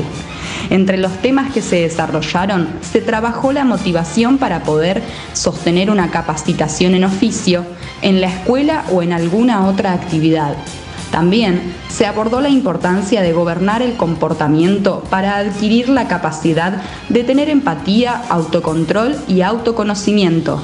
[0.69, 6.95] Entre los temas que se desarrollaron se trabajó la motivación para poder sostener una capacitación
[6.95, 7.63] en oficio,
[8.01, 10.57] en la escuela o en alguna otra actividad
[11.11, 17.49] también se abordó la importancia de gobernar el comportamiento para adquirir la capacidad de tener
[17.49, 20.61] empatía, autocontrol y autoconocimiento.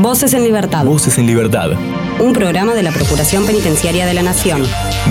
[0.00, 0.84] Voces en Libertad.
[0.84, 1.70] Voces en Libertad.
[2.20, 4.62] Un programa de la Procuración Penitenciaria de la Nación.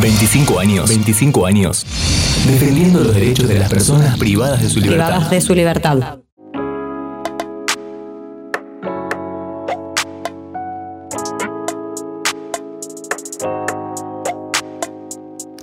[0.02, 0.90] 25 años.
[0.90, 1.86] 25 años.
[2.48, 5.08] Defendiendo los derechos de las personas privadas de su libertad.
[5.08, 6.20] Privadas de su libertad.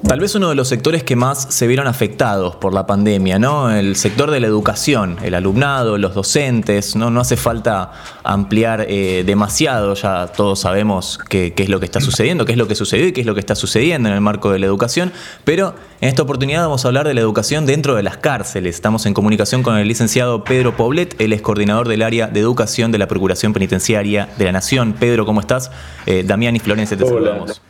[0.06, 3.70] Tal vez uno de los sectores que más se vieron afectados por la pandemia, ¿no?
[3.70, 7.90] El sector de la educación, el alumnado, los docentes, no, no hace falta
[8.22, 12.68] ampliar eh, demasiado, ya todos sabemos qué, es lo que está sucediendo, qué es lo
[12.68, 15.10] que sucedió y qué es lo que está sucediendo en el marco de la educación,
[15.42, 18.74] pero en esta oportunidad vamos a hablar de la educación dentro de las cárceles.
[18.74, 22.92] Estamos en comunicación con el licenciado Pedro Poblet, él es coordinador del área de educación
[22.92, 24.92] de la Procuración Penitenciaria de la Nación.
[24.92, 25.70] Pedro, ¿cómo estás?
[26.04, 27.62] Eh, Damián y Florencia, te saludamos.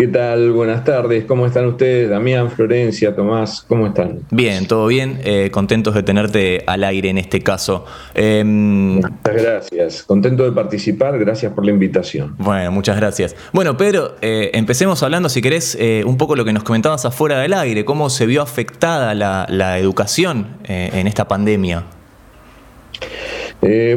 [0.00, 0.52] ¿Qué tal?
[0.52, 1.26] Buenas tardes.
[1.26, 2.08] ¿Cómo están ustedes?
[2.08, 4.20] Damián, Florencia, Tomás, ¿cómo están?
[4.30, 5.20] Bien, todo bien.
[5.24, 7.84] Eh, contentos de tenerte al aire en este caso.
[8.14, 10.02] Em, muchas gracias.
[10.04, 11.18] Contento de participar.
[11.18, 12.34] Gracias por la invitación.
[12.38, 13.36] Bueno, muchas gracias.
[13.52, 17.38] Bueno, Pedro, eh, empecemos hablando, si querés, eh, un poco lo que nos comentabas afuera
[17.38, 17.84] del aire.
[17.84, 21.84] ¿Cómo se vio afectada la, la educación en esta pandemia?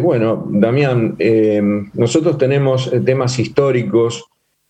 [0.02, 1.16] bueno, Damián,
[1.94, 4.26] nosotros tenemos temas históricos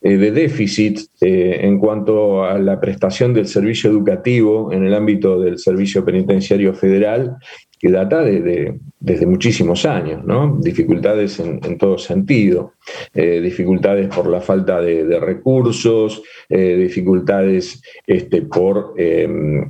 [0.10, 5.58] de déficit eh, en cuanto a la prestación del servicio educativo en el ámbito del
[5.58, 7.38] servicio penitenciario federal,
[7.80, 10.58] que data de, desde muchísimos años, ¿no?
[10.62, 12.74] dificultades en, todo sentido,
[13.14, 18.96] eh, dificultades por la falta de, recursos, dificultades este, por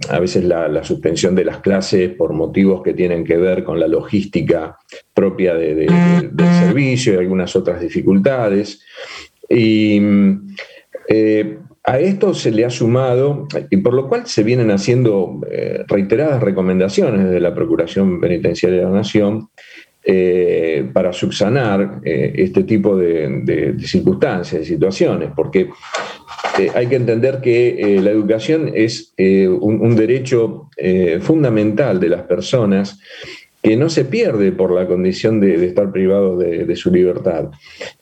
[0.09, 3.87] a veces la, suspensión de las clases por motivos que tienen que ver con la
[3.87, 4.77] logística
[5.13, 5.89] propia del
[6.37, 8.79] servicio y algunas otras dificultades.
[9.49, 10.01] Y
[11.07, 15.83] eh, a esto se le ha sumado, y por lo cual se vienen haciendo eh,
[15.87, 19.49] reiteradas recomendaciones de la Procuración Penitenciaria de la Nación
[20.05, 25.69] eh, para subsanar este tipo de, circunstancias, de situaciones, porque
[26.73, 30.69] hay que entender que la educación es un, derecho
[31.21, 32.99] fundamental de las personas
[33.63, 37.49] que no se pierde por la condición de, estar privado de, su libertad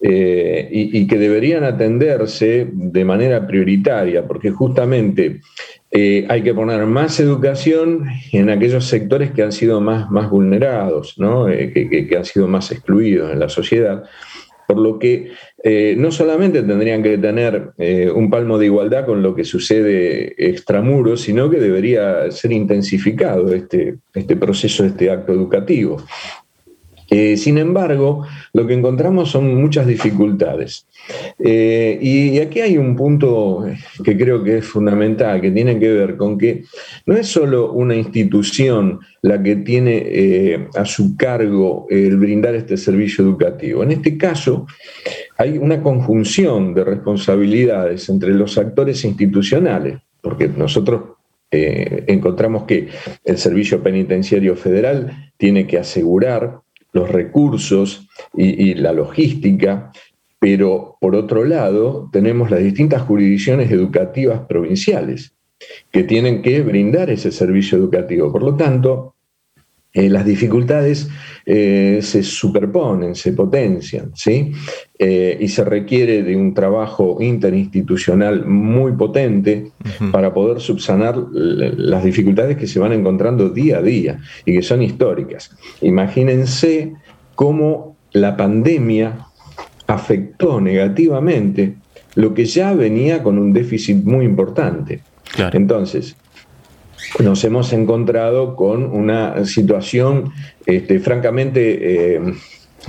[0.02, 5.42] eh, y, que deberían atenderse de manera prioritaria, porque justamente
[5.92, 11.16] eh, hay que poner más educación en aquellos sectores que han sido más, más vulnerados,
[11.52, 14.04] eh, que, han sido más excluidos en la sociedad
[14.68, 15.32] por lo que
[15.64, 20.34] eh, no solamente tendrían que tener eh, un palmo de igualdad con lo que sucede
[20.38, 26.04] extramuros, sino que debería ser intensificado este, este proceso, este acto educativo.
[27.14, 30.88] Eh, sin embargo, lo que encontramos son muchas dificultades.
[31.40, 33.66] Eh, y, aquí hay un punto
[34.02, 36.64] que creo que es fundamental, que tiene que ver con que
[37.06, 42.78] no es solo una institución la que tiene eh, a su cargo el brindar este
[42.78, 43.84] servicio educativo.
[43.84, 44.66] En este caso,
[45.38, 51.18] hay una conjunción de responsabilidades entre los actores institucionales, porque nosotros
[51.54, 52.88] encontramos que
[53.26, 56.62] el Servicio Penitenciario Federal tiene que asegurar
[56.94, 59.92] los recursos y, la logística,
[60.40, 65.34] pero por otro lado tenemos las distintas jurisdicciones educativas provinciales
[65.92, 68.32] que tienen que brindar ese servicio educativo.
[68.32, 69.16] Por lo tanto,
[69.94, 71.10] eh, las dificultades
[71.46, 74.54] eh, se superponen, se potencian, ¿sí?
[74.98, 79.72] Eh, y se requiere de un trabajo interinstitucional muy potente
[80.12, 84.82] para poder subsanar las dificultades que se van encontrando día a día y que son
[84.82, 85.52] históricas.
[85.82, 86.94] Imagínense
[87.36, 89.26] cómo la pandemia
[89.88, 91.76] afectó negativamente
[92.16, 95.02] lo que ya venía con un déficit muy importante.
[95.52, 96.16] Entonces,
[97.20, 100.32] nos hemos encontrado con una situación
[100.66, 102.22] este, francamente eh,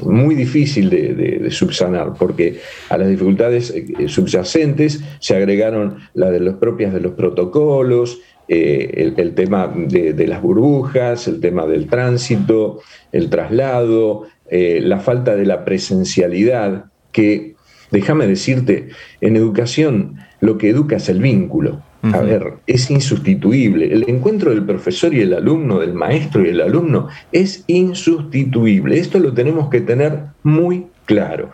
[0.03, 2.59] muy difícil de, subsanar, porque
[2.89, 9.13] a las dificultades eh, subyacentes se agregaron las de los propias de los protocolos, eh,
[9.17, 12.81] el, tema de, las burbujas, el tema del tránsito,
[13.13, 17.55] el traslado, la falta de la presencialidad, que,
[17.91, 18.89] déjame decirte,
[19.23, 21.83] en educación lo que educa es el vínculo.
[22.03, 23.93] A ver, es insustituible.
[23.93, 28.99] El encuentro del profesor y el alumno, del maestro y el alumno, es insustituible.
[28.99, 31.51] Esto lo tenemos que tener muy claro.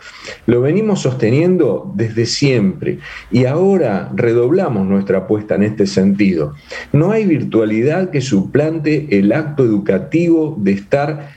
[0.46, 2.98] Lo venimos sosteniendo desde siempre
[3.30, 6.54] y ahora redoblamos nuestra apuesta en este sentido.
[6.92, 11.30] No hay virtualidad que suplante el acto educativo de estar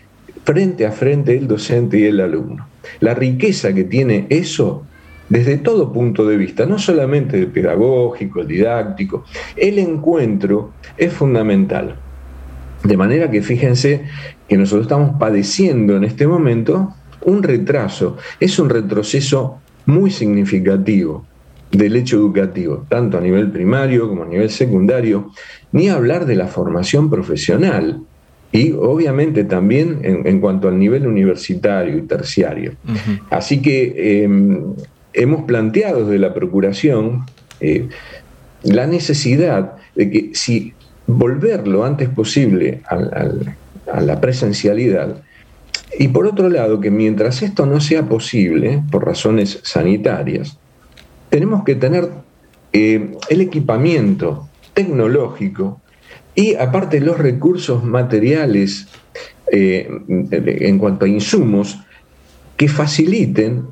[0.46, 2.68] frente a frente el docente y el alumno.
[3.00, 4.86] La riqueza que tiene eso
[5.32, 9.24] desde todo punto de vista, no solamente el pedagógico, el didáctico,
[9.56, 11.96] el encuentro es fundamental.
[12.84, 14.04] De manera que fíjense
[14.50, 21.26] que nosotros estamos padeciendo en este momento un retraso, es un retroceso muy significativo
[21.72, 25.32] del hecho educativo, tanto a nivel primario como a nivel secundario,
[25.72, 28.02] ni hablar de la formación profesional
[28.52, 32.74] y obviamente también en, cuanto al nivel universitario y terciario.
[33.30, 34.74] Así que em,
[35.14, 37.26] hemos planteado desde la Procuración
[37.60, 37.90] eh,
[38.64, 40.74] la necesidad de que si
[41.08, 45.22] volver lo antes posible a la presencialidad,
[45.98, 50.58] y por otro lado, que mientras esto no sea posible, por razones sanitarias,
[51.30, 52.10] tenemos que tener
[52.74, 55.82] eh, el equipamiento tecnológico
[56.34, 58.88] y aparte los recursos materiales
[59.52, 61.80] eh, en cuanto a insumos
[62.56, 63.66] que faciliten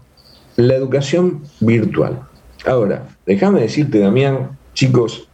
[0.60, 2.22] la educación virtual.
[2.66, 5.30] Ahora, déjame decirte, Damián, chicos,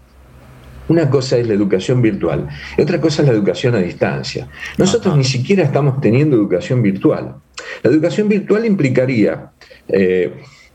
[0.88, 2.48] una cosa es la educación virtual
[2.78, 4.48] y otra cosa es la educación a distancia.
[4.78, 7.38] Nosotros ni siquiera estamos teniendo educación virtual.
[7.82, 9.52] La educación virtual implicaría
[9.88, 10.32] eh,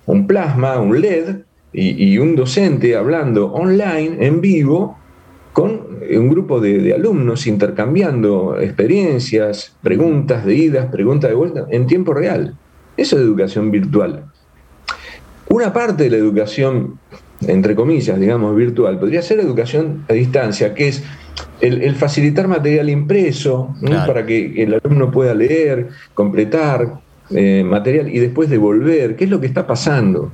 [0.07, 1.37] un plasma, un LED
[1.73, 4.99] y, un docente hablando online, en vivo,
[5.53, 11.87] con un grupo de, de, alumnos intercambiando experiencias, preguntas de idas, preguntas de vuelta, en
[11.87, 12.57] tiempo real.
[12.97, 14.30] Eso es educación virtual.
[15.51, 16.99] Una parte de la educación
[17.47, 21.03] entre comillas, digamos, virtual, podría ser educación a distancia, que es
[21.61, 23.75] el, facilitar material impreso
[24.07, 29.41] para que el alumno pueda leer, completar eh, material y después devolver, qué es lo
[29.41, 30.31] que está pasando.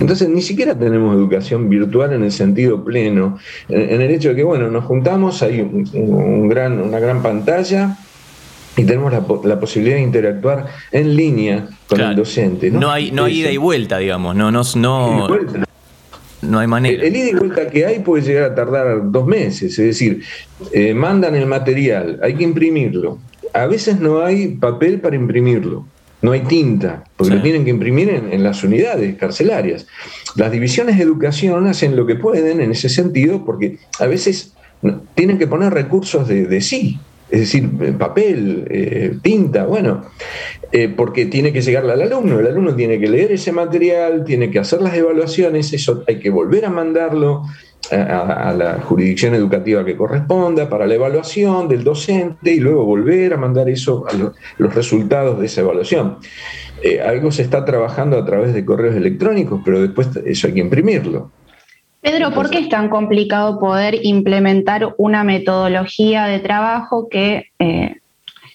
[0.00, 3.38] Entonces ni siquiera tenemos educación virtual en el sentido pleno,
[3.68, 7.96] en, el hecho de que, bueno, nos juntamos, hay un, gran, una gran pantalla,
[8.78, 9.12] y tenemos
[9.44, 12.70] la, posibilidad de interactuar en línea con el docente.
[12.70, 15.28] No, hay, no hay ida y vuelta, digamos, no, no, no,
[16.42, 17.02] no hay manera.
[17.02, 20.22] El, ida y vuelta que hay puede llegar a tardar dos meses, es decir,
[20.72, 23.18] eh, mandan el material, hay que imprimirlo.
[23.52, 25.84] A veces no hay papel para imprimirlo,
[26.22, 29.88] no hay tinta, porque lo tienen que imprimir en, las unidades carcelarias.
[30.36, 34.52] Las divisiones de educación hacen lo que pueden en ese sentido, porque a veces
[35.16, 37.00] tienen que poner recursos de, de sí,
[37.30, 37.68] es decir,
[37.98, 40.04] papel, eh, tinta, bueno,
[40.72, 44.50] eh, porque tiene que llegarle al alumno, el alumno tiene que leer ese material, tiene
[44.50, 47.44] que hacer las evaluaciones, eso hay que volver a mandarlo
[47.90, 53.36] a, la jurisdicción educativa que corresponda para la evaluación del docente y luego volver a
[53.36, 54.14] mandar eso a
[54.58, 56.18] los resultados de esa evaluación.
[56.82, 60.60] Eh, algo se está trabajando a través de correos electrónicos, pero después eso hay que
[60.60, 61.30] imprimirlo.
[62.00, 67.96] Pedro, ¿por qué es tan complicado poder implementar una metodología de trabajo que eh,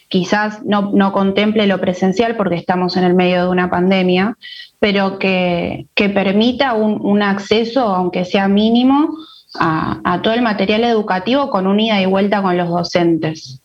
[0.08, 4.38] quizás no, contemple lo presencial porque estamos en el medio de una pandemia,
[4.80, 9.18] pero que, permita un, acceso, aunque sea mínimo,
[9.60, 13.60] a, todo el material educativo con un ida y vuelta con los docentes?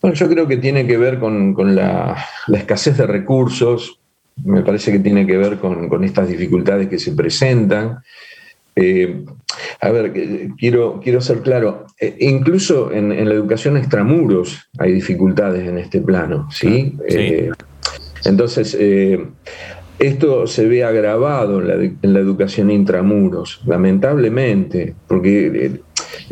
[0.00, 2.16] Bueno, yo creo que tiene que ver con, la,
[2.52, 3.98] escasez de recursos,
[4.44, 7.98] me parece que tiene que ver con estas dificultades que se presentan.
[8.74, 9.24] Eh,
[9.80, 10.12] a ver,
[10.56, 16.48] quiero, quiero ser claro, eh, incluso en, la educación extramuros hay dificultades en este plano,
[16.50, 16.96] ¿sí?
[17.06, 17.50] Eh,
[18.24, 18.78] entonces,
[19.98, 25.80] esto se ve agravado en la, educación intramuros, lamentablemente, porque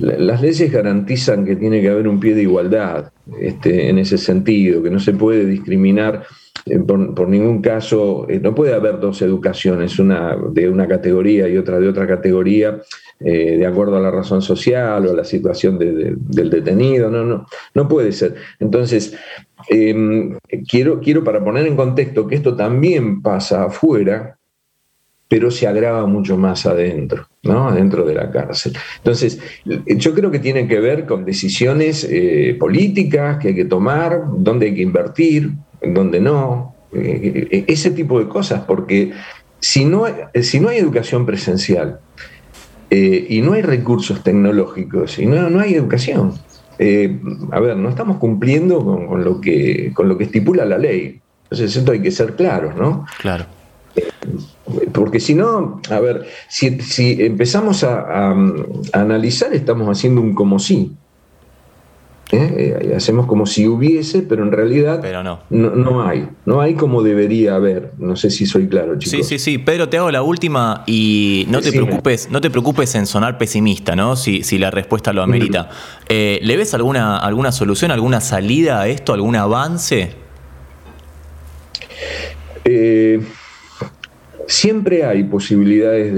[0.00, 4.82] las leyes garantizan que tiene que haber un pie de igualdad este, en ese sentido,
[4.82, 6.24] que no se puede discriminar
[6.66, 11.56] eh, por, ningún caso, eh, no puede haber dos educaciones, una de una categoría y
[11.56, 12.80] otra de otra categoría,
[13.18, 17.46] eh, de acuerdo a la razón social o a la situación del detenido, no, no,
[17.74, 18.34] no puede ser.
[18.58, 19.16] Entonces,
[19.68, 20.38] em,
[20.68, 24.38] quiero, quiero para poner en contexto que esto también pasa afuera,
[25.28, 27.68] pero se agrava mucho más adentro, ¿no?
[27.68, 28.72] Adentro de la cárcel.
[28.98, 32.08] Entonces, yo creo que tiene que ver con decisiones
[32.58, 37.90] políticas que hay que tomar, dónde hay que invertir, en donde no, eh, eh, ese
[37.90, 39.12] tipo de cosas, porque
[39.60, 40.06] si no,
[40.42, 42.00] si no hay educación presencial
[42.90, 46.34] eh, y no hay recursos tecnológicos y no, no hay educación,
[47.52, 51.20] a ver, no estamos cumpliendo con, lo que, con lo que estipula la ley.
[51.44, 53.04] Entonces, esto hay que ser claros, ¿no?
[53.20, 53.44] Claro.
[54.92, 58.36] Porque si no, a ver, si, si empezamos a, a,
[58.92, 60.96] analizar, estamos haciendo un como sí.
[62.32, 62.80] ¿eh?
[62.82, 65.40] Eh, hacemos como si hubiese, pero en realidad no.
[65.74, 66.02] no.
[66.02, 66.28] hay.
[66.46, 67.92] No hay como debería haber.
[67.98, 69.26] No sé si soy claro, chicos.
[69.26, 69.58] Sí, sí, sí.
[69.58, 73.96] Pedro, te hago la última y no te preocupes, no te preocupes en sonar pesimista,
[73.96, 74.16] ¿no?
[74.16, 75.70] Si, si la respuesta lo amerita.
[76.08, 80.14] Eh, ¿Le ves alguna, alguna solución, alguna salida a esto, algún avance?
[84.50, 86.14] Siempre hay posibilidades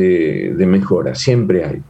[0.56, 1.82] de mejora, siempre hay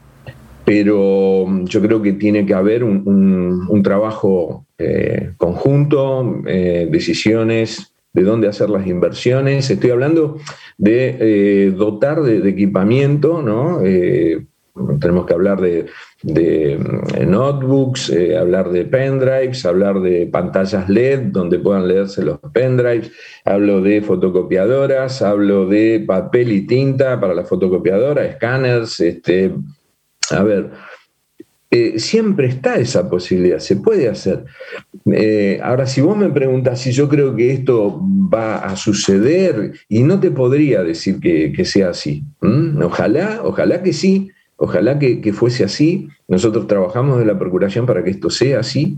[0.64, 8.22] pero mm, yo creo que tiene que haber un, trabajo eh, conjunto, eh, decisiones de
[8.22, 9.68] dónde hacer las inversiones.
[9.70, 10.38] Estoy hablando
[10.78, 13.80] de eh, dotar de, equipamiento, ¿no?
[15.01, 15.87] Tenemos que hablar de,
[16.23, 23.11] mm, notebooks, hablar de pendrives, hablar de pantallas LED donde puedan leerse los pendrives,
[23.45, 29.53] hablo de fotocopiadoras, hablo de papel y tinta para la fotocopiadora, escáneres, este,
[30.31, 30.70] a ver,
[31.75, 34.45] eh, siempre está esa posibilidad, se puede hacer.
[35.11, 40.03] Eh, ahora, si vos me preguntas si yo creo que esto va a suceder, y
[40.03, 42.25] no te podría decir que, sea así.
[42.83, 44.31] Ojalá, ojalá que sí,
[44.65, 46.09] Ojalá que, fuese así.
[46.29, 48.97] Nosotros trabajamos de la Procuración para que esto sea así,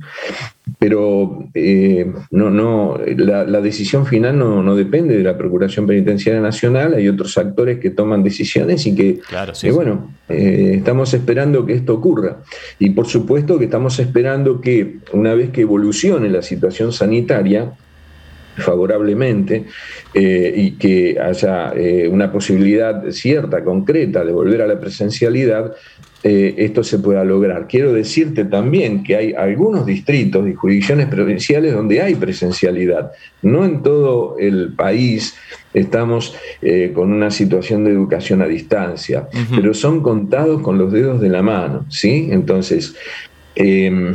[0.79, 6.93] pero eh, no, no, la, decisión final no, depende de la Procuración Penitenciaria Nacional.
[6.93, 9.21] Hay otros actores que toman decisiones y que,
[9.62, 12.43] eh, bueno, eh, estamos esperando que esto ocurra.
[12.79, 17.73] Y por supuesto que estamos esperando que una vez que evolucione la situación sanitaria,
[18.57, 19.65] favorablemente
[20.13, 25.75] eh, y que haya eh, una posibilidad cierta, concreta, de volver a la presencialidad,
[26.23, 27.67] eh, esto se pueda lograr.
[27.69, 33.13] Quiero decirte también que hay algunos distritos y jurisdicciones provinciales donde hay presencialidad.
[33.43, 35.35] No en todo el país
[35.75, 36.35] estamos
[36.95, 41.43] con una situación de educación a distancia, pero son contados con los dedos de la
[41.43, 42.29] mano, ¿sí?
[42.31, 42.95] Entonces,
[43.57, 44.15] Em,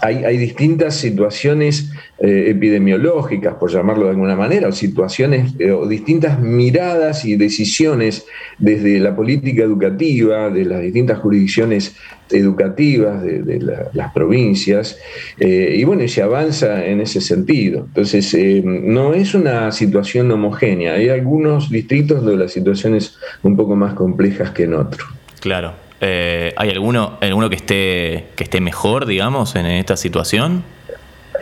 [0.00, 6.40] hay, distintas situaciones eh, epidemiológicas, por llamarlo de alguna manera, o situaciones eh, o distintas
[6.40, 8.26] miradas y decisiones
[8.58, 11.94] desde la política educativa, de las distintas jurisdicciones
[12.30, 13.60] educativas de,
[13.92, 14.98] las provincias,
[15.38, 17.84] eh, y bueno, se avanza en ese sentido.
[17.86, 23.56] Entonces, em, no es una situación homogénea, hay algunos distritos donde la situación es un
[23.56, 25.08] poco más complejas que en otros.
[25.40, 25.81] Claro.
[26.04, 30.64] Eh, ¿Hay alguno, alguno que esté, que esté mejor, digamos, en esta situación?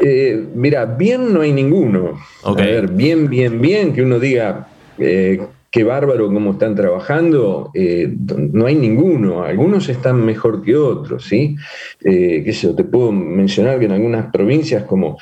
[0.04, 2.20] Eh, mira, bien no hay ninguno.
[2.44, 5.40] A ver, bien, bien, bien, que uno diga eh,
[5.70, 9.44] qué bárbaro cómo están trabajando, no hay ninguno.
[9.44, 11.56] Algunos están mejor que otros, ¿sí?
[11.98, 15.16] qué sé te puedo mencionar que en algunas provincias como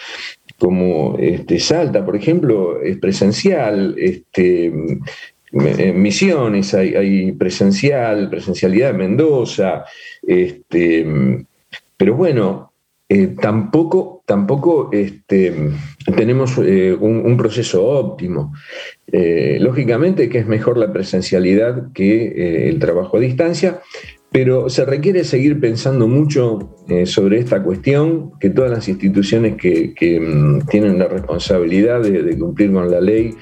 [0.59, 4.73] como este, Salta, por ejemplo, es presencial, este,
[5.53, 9.85] Misiones hay, presencial, presencialidad en Mendoza,
[10.23, 11.07] este,
[11.97, 12.73] pero bueno,
[13.11, 15.55] eh, tampoco, tampoco este,
[16.15, 18.53] tenemos eh, un, proceso óptimo.
[19.11, 23.81] Eh, lógicamente que es mejor la presencialidad que el trabajo a distancia,
[24.31, 26.75] pero se requiere seguir pensando mucho
[27.05, 32.91] sobre esta cuestión, que todas las instituciones que, mm, tienen la responsabilidad de, cumplir con
[32.91, 33.35] la ley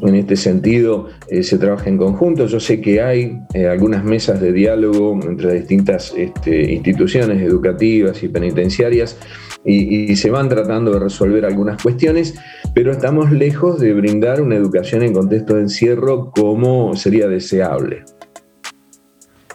[0.00, 2.46] en este sentido eh, se trabaja en conjunto.
[2.46, 8.28] Yo sé que hay eh, algunas mesas de diálogo entre distintas este, instituciones educativas y
[8.28, 9.16] penitenciarias
[9.64, 12.34] y, se van tratando de resolver algunas cuestiones,
[12.74, 18.02] pero estamos lejos de brindar una educación en contexto de encierro como sería deseable.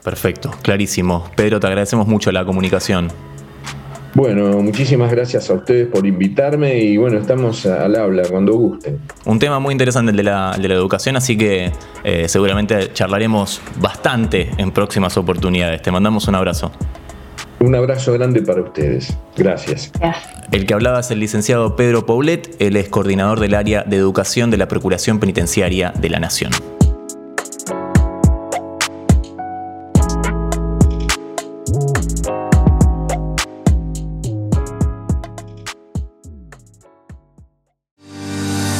[0.07, 1.29] Perfecto, clarísimo.
[1.35, 3.09] Pedro, te agradecemos mucho la comunicación.
[4.13, 8.99] Bueno, muchísimas gracias a ustedes por invitarme y bueno, estamos al habla cuando gusten.
[9.25, 11.73] Un tema muy interesante el de la, educación, así que
[12.05, 15.81] eh, seguramente charlaremos bastante en próximas oportunidades.
[15.81, 16.71] Te mandamos un abrazo.
[17.59, 19.13] Un abrazo grande para ustedes.
[19.35, 19.91] Gracias.
[20.53, 24.51] El que hablaba es el licenciado Pedro Paulet, él es coordinador del área de educación
[24.51, 26.53] de la Procuración Penitenciaria de la Nación.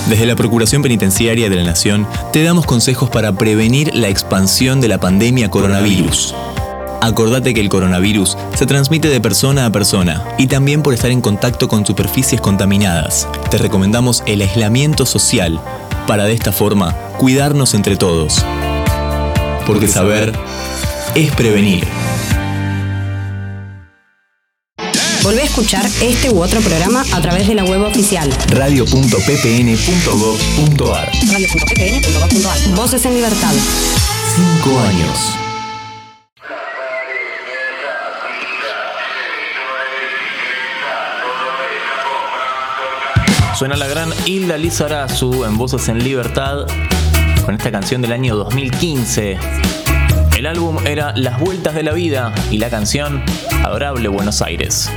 [0.10, 4.88] Desde la Procuración Penitenciaria de la Nación te damos consejos para prevenir la expansión de
[4.88, 6.34] la pandemia coronavirus.
[7.01, 11.20] Acordate que el coronavirus se transmite de persona a persona y también por estar en
[11.20, 13.28] contacto con superficies contaminadas.
[13.51, 15.60] Te recomendamos el aislamiento social
[16.08, 18.45] para de esta forma cuidarnos entre todos.
[19.66, 20.34] Porque saber
[21.16, 21.86] es prevenir.
[25.28, 31.05] Volvé a escuchar este u otro programa a través de la web oficial radio.ppn.gov.ar.
[31.05, 32.75] Radio.ppn.gov.ar.
[32.78, 33.51] Voces en libertad.
[34.38, 35.36] Cinco años.
[43.59, 46.67] Suena la gran Hilda Lizarazu en Voces en Libertad
[47.45, 49.38] con esta canción del año 2015.
[50.38, 53.24] El álbum era Las Vueltas de la Vida y la canción
[53.64, 54.88] Adorable Buenos Aires.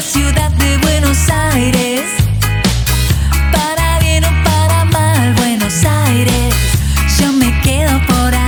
[0.00, 2.02] ciudad de Buenos Aires.
[3.50, 6.54] Para bien o para mal, Buenos Aires.
[7.18, 8.43] Yo me quedo por acá.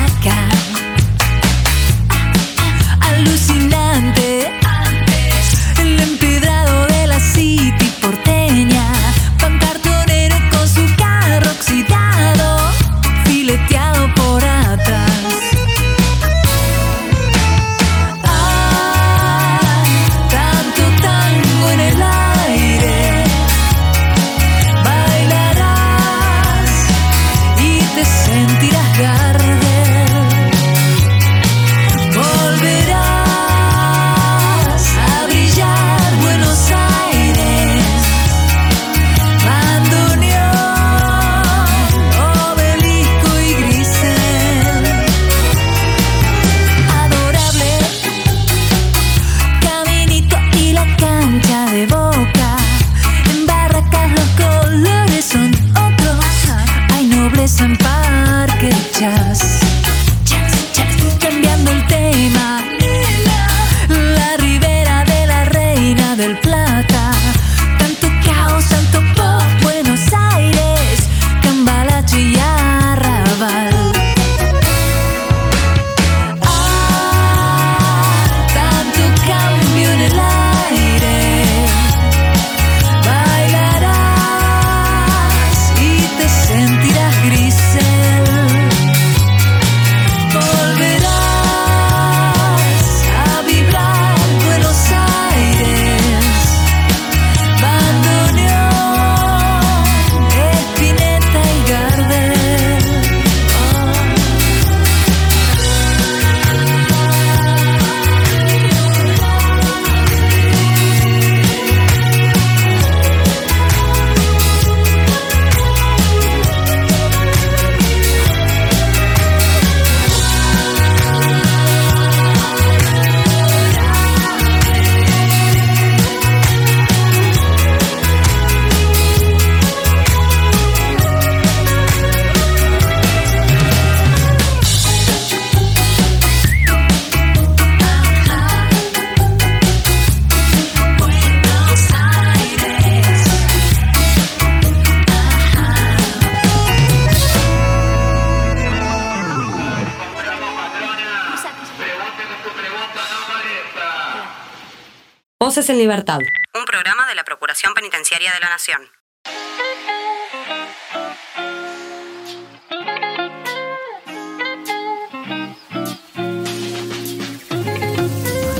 [155.66, 156.20] Voces en Libertad.
[156.54, 158.82] Un programa de la Procuración Penitenciaria de la Nación.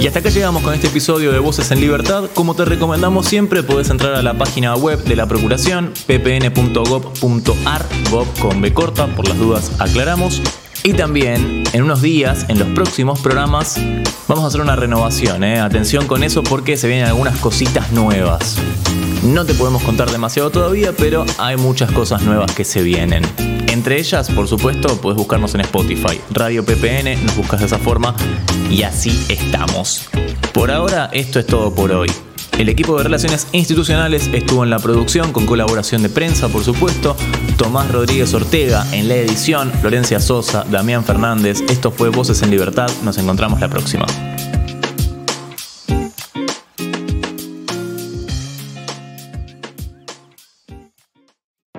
[0.01, 2.29] Y hasta acá llegamos con este episodio de Voces en Libertad.
[2.35, 8.41] Como te recomendamos siempre, podés entrar a la página web de la Procuración, ppn.gov.ar, gov
[8.41, 10.43] con B corta, por las dudas aclaramos.
[10.87, 13.75] Y también, en unos días, en los próximos programas,
[14.29, 15.43] vamos a hacer una renovación.
[15.43, 15.59] ¿eh?
[15.59, 18.57] Atención con eso porque se vienen algunas cositas nuevas.
[19.25, 23.25] No te podemos contar demasiado todavía, pero hay muchas cosas nuevas que se vienen.
[23.67, 28.15] Entre ellas, por supuesto, puedes buscarnos en Spotify, Radio PPN, nos buscas de esa forma
[28.71, 30.09] y así estamos.
[30.53, 32.13] Por ahora, esto es todo por hoy.
[32.59, 37.17] El equipo de Relaciones Institucionales estuvo en la producción con colaboración de prensa, por supuesto,
[37.57, 41.63] Tomás Rodríguez Ortega en la edición, Florencia Sosa, Damián Fernández.
[41.69, 42.89] Esto fue Voces en Libertad.
[43.03, 44.07] Nos encontramos la próxima.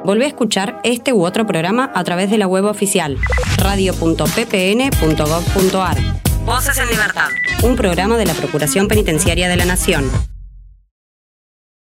[0.04, 3.18] Volvé a escuchar este u otro programa a través de la web oficial
[3.58, 5.98] radio.ppn.gov.ar.
[6.46, 7.28] Voces en Libertad.
[7.64, 10.10] Un programa de la Procuración Penitenciaria de la Nación.